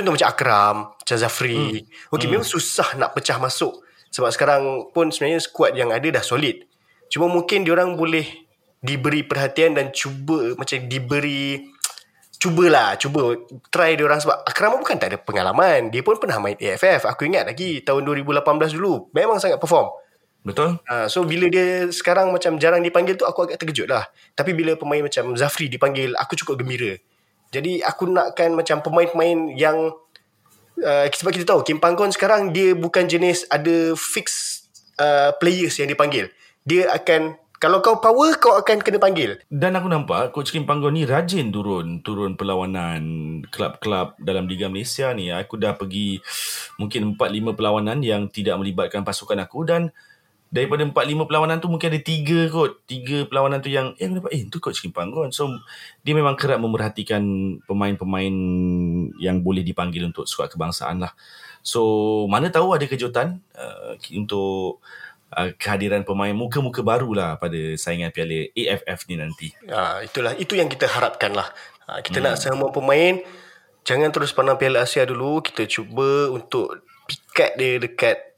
contoh 0.00 0.12
macam 0.18 0.28
Akram, 0.28 0.76
macam 0.98 1.16
Zafri. 1.16 1.86
Hmm. 1.86 2.10
Okay 2.10 2.26
hmm. 2.26 2.32
memang 2.34 2.48
susah 2.48 2.98
nak 2.98 3.14
pecah 3.14 3.38
masuk 3.38 3.84
sebab 4.14 4.30
sekarang 4.30 4.62
pun 4.94 5.10
sebenarnya 5.10 5.42
skuad 5.42 5.74
yang 5.74 5.90
ada 5.90 6.06
dah 6.06 6.22
solid. 6.22 6.66
Cuma 7.10 7.26
mungkin 7.26 7.66
diorang 7.66 7.98
boleh 7.98 8.46
diberi 8.84 9.24
perhatian 9.24 9.74
dan 9.74 9.90
cuba 9.90 10.54
macam 10.60 10.76
diberi 10.86 11.72
cubalah 12.36 13.00
cuba 13.00 13.40
try 13.72 13.96
dia 13.96 14.04
orang 14.04 14.20
sebab 14.20 14.44
Akram 14.44 14.76
bukan 14.76 15.00
tak 15.00 15.16
ada 15.16 15.16
pengalaman 15.16 15.88
dia 15.88 16.04
pun 16.04 16.20
pernah 16.20 16.36
main 16.36 16.52
AFF 16.60 17.08
aku 17.08 17.24
ingat 17.24 17.48
lagi 17.48 17.80
tahun 17.80 18.04
2018 18.04 18.44
dulu 18.76 19.08
memang 19.16 19.40
sangat 19.40 19.56
perform 19.56 19.88
Betul? 20.44 20.76
uh, 20.84 21.08
so 21.08 21.24
bila 21.24 21.48
dia 21.48 21.88
sekarang 21.88 22.28
macam 22.28 22.60
jarang 22.60 22.84
dipanggil 22.84 23.16
tu 23.16 23.24
aku 23.24 23.48
agak 23.48 23.64
terkejut 23.64 23.88
lah 23.88 24.04
tapi 24.36 24.52
bila 24.52 24.76
pemain 24.76 25.00
macam 25.00 25.32
Zafri 25.40 25.72
dipanggil 25.72 26.12
aku 26.20 26.36
cukup 26.36 26.60
gembira 26.60 27.00
jadi 27.54 27.86
aku 27.86 28.10
nakkan 28.10 28.58
macam 28.58 28.82
pemain-pemain 28.82 29.54
yang 29.54 29.94
uh, 30.82 31.06
sebab 31.06 31.30
kita 31.30 31.46
tahu 31.46 31.62
Kim 31.62 31.78
Panggon 31.78 32.10
sekarang 32.10 32.50
dia 32.50 32.74
bukan 32.74 33.06
jenis 33.06 33.46
ada 33.46 33.94
fix 33.94 34.60
uh, 34.98 35.30
players 35.38 35.78
yang 35.78 35.86
dipanggil 35.86 36.26
dia 36.66 36.90
akan 36.90 37.38
kalau 37.64 37.80
kau 37.80 37.96
power 37.96 38.36
kau 38.36 38.60
akan 38.60 38.84
kena 38.84 39.00
panggil 39.00 39.40
Dan 39.48 39.72
aku 39.72 39.88
nampak 39.88 40.36
Coach 40.36 40.52
Kim 40.52 40.68
Panggon 40.68 40.92
ni 40.92 41.08
rajin 41.08 41.48
turun 41.48 42.04
turun 42.04 42.36
perlawanan 42.36 43.00
klub-klub 43.48 44.20
dalam 44.20 44.44
Liga 44.44 44.68
Malaysia 44.68 45.08
ni. 45.16 45.32
Aku 45.32 45.56
dah 45.56 45.72
pergi 45.72 46.20
mungkin 46.76 47.16
4-5 47.16 47.56
perlawanan 47.56 48.04
yang 48.04 48.28
tidak 48.28 48.60
melibatkan 48.60 49.00
pasukan 49.00 49.48
aku 49.48 49.64
dan 49.64 49.96
daripada 50.54 50.86
4-5 50.86 51.26
perlawanan 51.26 51.58
tu 51.58 51.66
mungkin 51.66 51.90
ada 51.90 51.98
3 51.98 52.46
kot. 52.54 52.86
3 52.86 53.26
perlawanan 53.26 53.58
tu 53.58 53.74
yang 53.74 53.90
eh 53.98 54.06
aku 54.06 54.22
dapat 54.22 54.30
eh 54.38 54.42
tu 54.46 54.62
Coach 54.62 54.86
Kim 54.86 54.94
Panggon. 54.94 55.34
So 55.34 55.50
dia 56.06 56.14
memang 56.14 56.38
kerap 56.38 56.62
memerhatikan 56.62 57.22
pemain-pemain 57.66 58.34
yang 59.18 59.42
boleh 59.42 59.66
dipanggil 59.66 60.06
untuk 60.06 60.30
skuad 60.30 60.54
kebangsaan 60.54 61.02
lah. 61.02 61.10
So 61.66 61.82
mana 62.30 62.54
tahu 62.54 62.70
ada 62.70 62.86
kejutan 62.86 63.42
uh, 63.58 63.98
untuk 64.14 64.78
uh, 65.34 65.50
kehadiran 65.58 66.06
pemain 66.06 66.30
muka-muka 66.30 66.86
baru 66.86 67.10
lah 67.10 67.30
pada 67.34 67.74
saingan 67.74 68.14
Piala 68.14 68.46
AFF 68.54 69.10
ni 69.10 69.18
nanti. 69.18 69.48
Ha, 69.66 70.06
itulah 70.06 70.38
itu 70.38 70.54
yang 70.54 70.70
kita 70.70 70.86
harapkan 70.86 71.34
lah. 71.34 71.50
Ha, 71.90 71.98
kita 71.98 72.22
hmm. 72.22 72.26
nak 72.30 72.38
semua 72.38 72.70
pemain 72.70 73.18
jangan 73.82 74.14
terus 74.14 74.30
pandang 74.30 74.54
Piala 74.54 74.86
Asia 74.86 75.02
dulu. 75.02 75.42
Kita 75.42 75.66
cuba 75.66 76.30
untuk 76.30 76.86
pikat 77.10 77.58
dia 77.58 77.82
dekat 77.82 78.33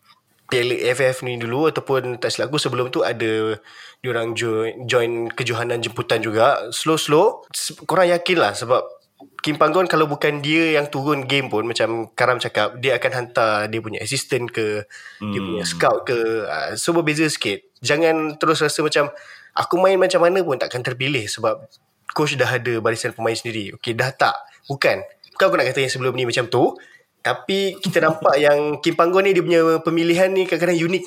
Piala 0.46 0.78
AFF 0.78 1.26
ni 1.26 1.38
dulu 1.38 1.66
ataupun 1.66 2.22
tak 2.22 2.30
silap 2.30 2.54
aku 2.54 2.62
sebelum 2.62 2.94
tu 2.94 3.02
ada 3.02 3.58
diorang 3.98 4.38
join, 4.38 4.86
join 4.86 5.26
kejohanan 5.34 5.82
jemputan 5.82 6.22
juga. 6.22 6.70
Slow-slow. 6.70 7.50
Korang 7.84 8.06
yakin 8.10 8.38
lah 8.38 8.52
sebab 8.54 8.86
Kim 9.16 9.56
Panggon 9.56 9.88
kalau 9.88 10.04
bukan 10.10 10.44
dia 10.44 10.76
yang 10.76 10.92
turun 10.92 11.24
game 11.24 11.48
pun 11.48 11.64
macam 11.64 12.12
Karam 12.12 12.36
cakap 12.36 12.76
dia 12.82 13.00
akan 13.00 13.12
hantar 13.14 13.70
dia 13.70 13.80
punya 13.80 14.02
assistant 14.02 14.50
ke 14.52 14.84
hmm. 15.22 15.32
dia 15.32 15.40
punya 15.40 15.64
hmm. 15.64 15.70
scout 15.70 15.98
ke 16.04 16.18
uh, 16.44 16.76
so 16.76 16.92
berbeza 16.92 17.24
sikit 17.30 17.64
jangan 17.80 18.36
terus 18.36 18.60
rasa 18.60 18.84
macam 18.84 19.08
aku 19.56 19.80
main 19.80 19.96
macam 19.96 20.20
mana 20.20 20.44
pun 20.44 20.60
takkan 20.60 20.84
terpilih 20.84 21.24
sebab 21.30 21.64
coach 22.12 22.36
dah 22.36 22.48
ada 22.48 22.76
barisan 22.84 23.16
pemain 23.16 23.32
sendiri 23.32 23.72
okey 23.80 23.96
dah 23.96 24.12
tak 24.12 24.36
bukan 24.68 25.00
bukan 25.36 25.44
aku 25.48 25.56
nak 25.56 25.66
kata 25.72 25.80
yang 25.84 25.92
sebelum 25.92 26.12
ni 26.12 26.28
macam 26.28 26.44
tu 26.52 26.76
tapi 27.24 27.74
kita 27.82 27.98
nampak 28.00 28.38
yang 28.38 28.78
Kim 28.78 28.94
Panggon 28.94 29.26
ni 29.26 29.34
dia 29.34 29.42
punya 29.42 29.82
pemilihan 29.82 30.30
ni 30.30 30.46
kadang-kadang 30.46 30.78
unik. 30.78 31.04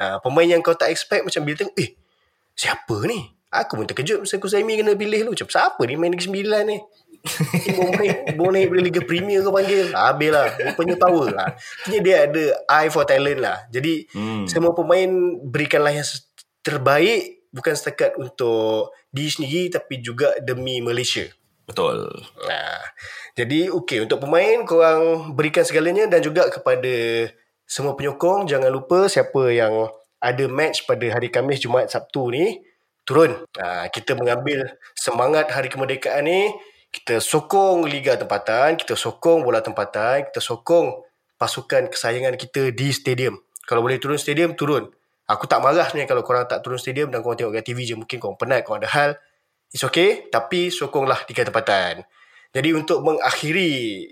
Uh, 0.00 0.16
pemain 0.24 0.48
yang 0.48 0.64
kau 0.64 0.72
tak 0.72 0.88
expect 0.88 1.28
macam 1.28 1.44
bila 1.44 1.56
tengok 1.60 1.76
eh 1.76 1.92
siapa 2.56 2.96
ni? 3.04 3.30
Aku 3.50 3.76
pun 3.76 3.84
terkejut 3.84 4.22
masa 4.22 4.38
aku 4.38 4.46
Saimi 4.46 4.78
kena 4.78 4.94
pilih 4.94 5.26
lu 5.26 5.34
macam 5.34 5.50
siapa 5.50 5.82
ni 5.82 5.98
main 5.98 6.14
Negeri 6.14 6.26
Sembilan 6.30 6.62
ni? 6.70 6.78
Bawa 8.38 8.48
naik 8.56 8.68
dari 8.72 8.82
Liga 8.86 9.02
Premier 9.04 9.44
kau 9.44 9.52
panggil. 9.52 9.92
Habis 9.92 10.30
lah. 10.32 10.46
Rupanya 10.56 10.96
power 10.96 11.28
lah. 11.34 11.48
Kini 11.84 11.98
dia 12.00 12.24
ada 12.24 12.44
Eye 12.64 12.88
for 12.88 13.04
talent 13.04 13.40
lah. 13.42 13.58
Jadi 13.68 14.08
hmm. 14.08 14.48
Semua 14.48 14.72
pemain 14.72 15.10
Berikanlah 15.44 15.92
yang 15.92 16.06
terbaik 16.64 17.44
Bukan 17.50 17.74
setakat 17.74 18.14
untuk 18.16 18.94
Diri 19.10 19.26
sendiri 19.26 19.74
Tapi 19.74 19.98
juga 19.98 20.38
demi 20.38 20.78
Malaysia 20.78 21.26
Betul 21.70 22.10
nah, 22.50 22.82
Jadi 23.38 23.70
okay 23.70 24.02
Untuk 24.02 24.18
pemain 24.18 24.66
Korang 24.66 25.30
berikan 25.38 25.62
segalanya 25.62 26.10
Dan 26.10 26.18
juga 26.18 26.50
kepada 26.50 27.30
Semua 27.62 27.94
penyokong 27.94 28.50
Jangan 28.50 28.70
lupa 28.74 29.06
Siapa 29.06 29.54
yang 29.54 29.86
Ada 30.18 30.50
match 30.50 30.84
pada 30.90 31.06
hari 31.06 31.30
Khamis 31.30 31.62
Jumaat 31.62 31.94
Sabtu 31.94 32.34
ni 32.34 32.58
Turun 33.06 33.46
nah, 33.54 33.86
Kita 33.88 34.18
mengambil 34.18 34.66
Semangat 34.98 35.54
hari 35.54 35.70
kemerdekaan 35.70 36.26
ni 36.26 36.50
kita 36.90 37.22
sokong 37.22 37.86
liga 37.86 38.18
tempatan, 38.18 38.74
kita 38.74 38.98
sokong 38.98 39.46
bola 39.46 39.62
tempatan, 39.62 40.26
kita 40.26 40.42
sokong 40.42 41.06
pasukan 41.38 41.86
kesayangan 41.86 42.34
kita 42.34 42.74
di 42.74 42.90
stadium. 42.90 43.38
Kalau 43.62 43.86
boleh 43.86 44.02
turun 44.02 44.18
stadium, 44.18 44.58
turun. 44.58 44.90
Aku 45.30 45.46
tak 45.46 45.62
marah 45.62 45.86
sebenarnya 45.86 46.10
kalau 46.10 46.26
korang 46.26 46.50
tak 46.50 46.66
turun 46.66 46.82
stadium 46.82 47.14
dan 47.14 47.22
korang 47.22 47.38
tengok 47.38 47.54
kat 47.54 47.64
TV 47.70 47.86
je. 47.86 47.94
Mungkin 47.94 48.18
korang 48.18 48.34
penat, 48.34 48.66
korang 48.66 48.82
ada 48.82 48.90
hal. 48.90 49.10
It's 49.70 49.86
okay. 49.86 50.26
Tapi 50.30 50.70
sokonglah 50.70 51.26
liga 51.30 51.46
tempatan. 51.46 52.02
Jadi 52.50 52.74
untuk 52.74 53.06
mengakhiri 53.06 54.06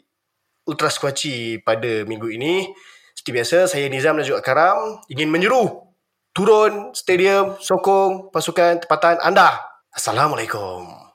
Ultra 0.69 0.93
Squatchy 0.93 1.59
pada 1.65 2.07
minggu 2.07 2.31
ini, 2.31 2.71
seperti 3.17 3.31
biasa, 3.35 3.59
saya 3.67 3.91
Nizam 3.91 4.15
dan 4.21 4.27
juga 4.29 4.45
Karam 4.45 5.03
ingin 5.11 5.27
menyeru 5.27 5.91
turun 6.37 6.95
stadium, 6.95 7.59
sokong 7.59 8.31
pasukan 8.31 8.87
tempatan 8.87 9.19
anda. 9.19 9.59
Assalamualaikum. 9.91 11.08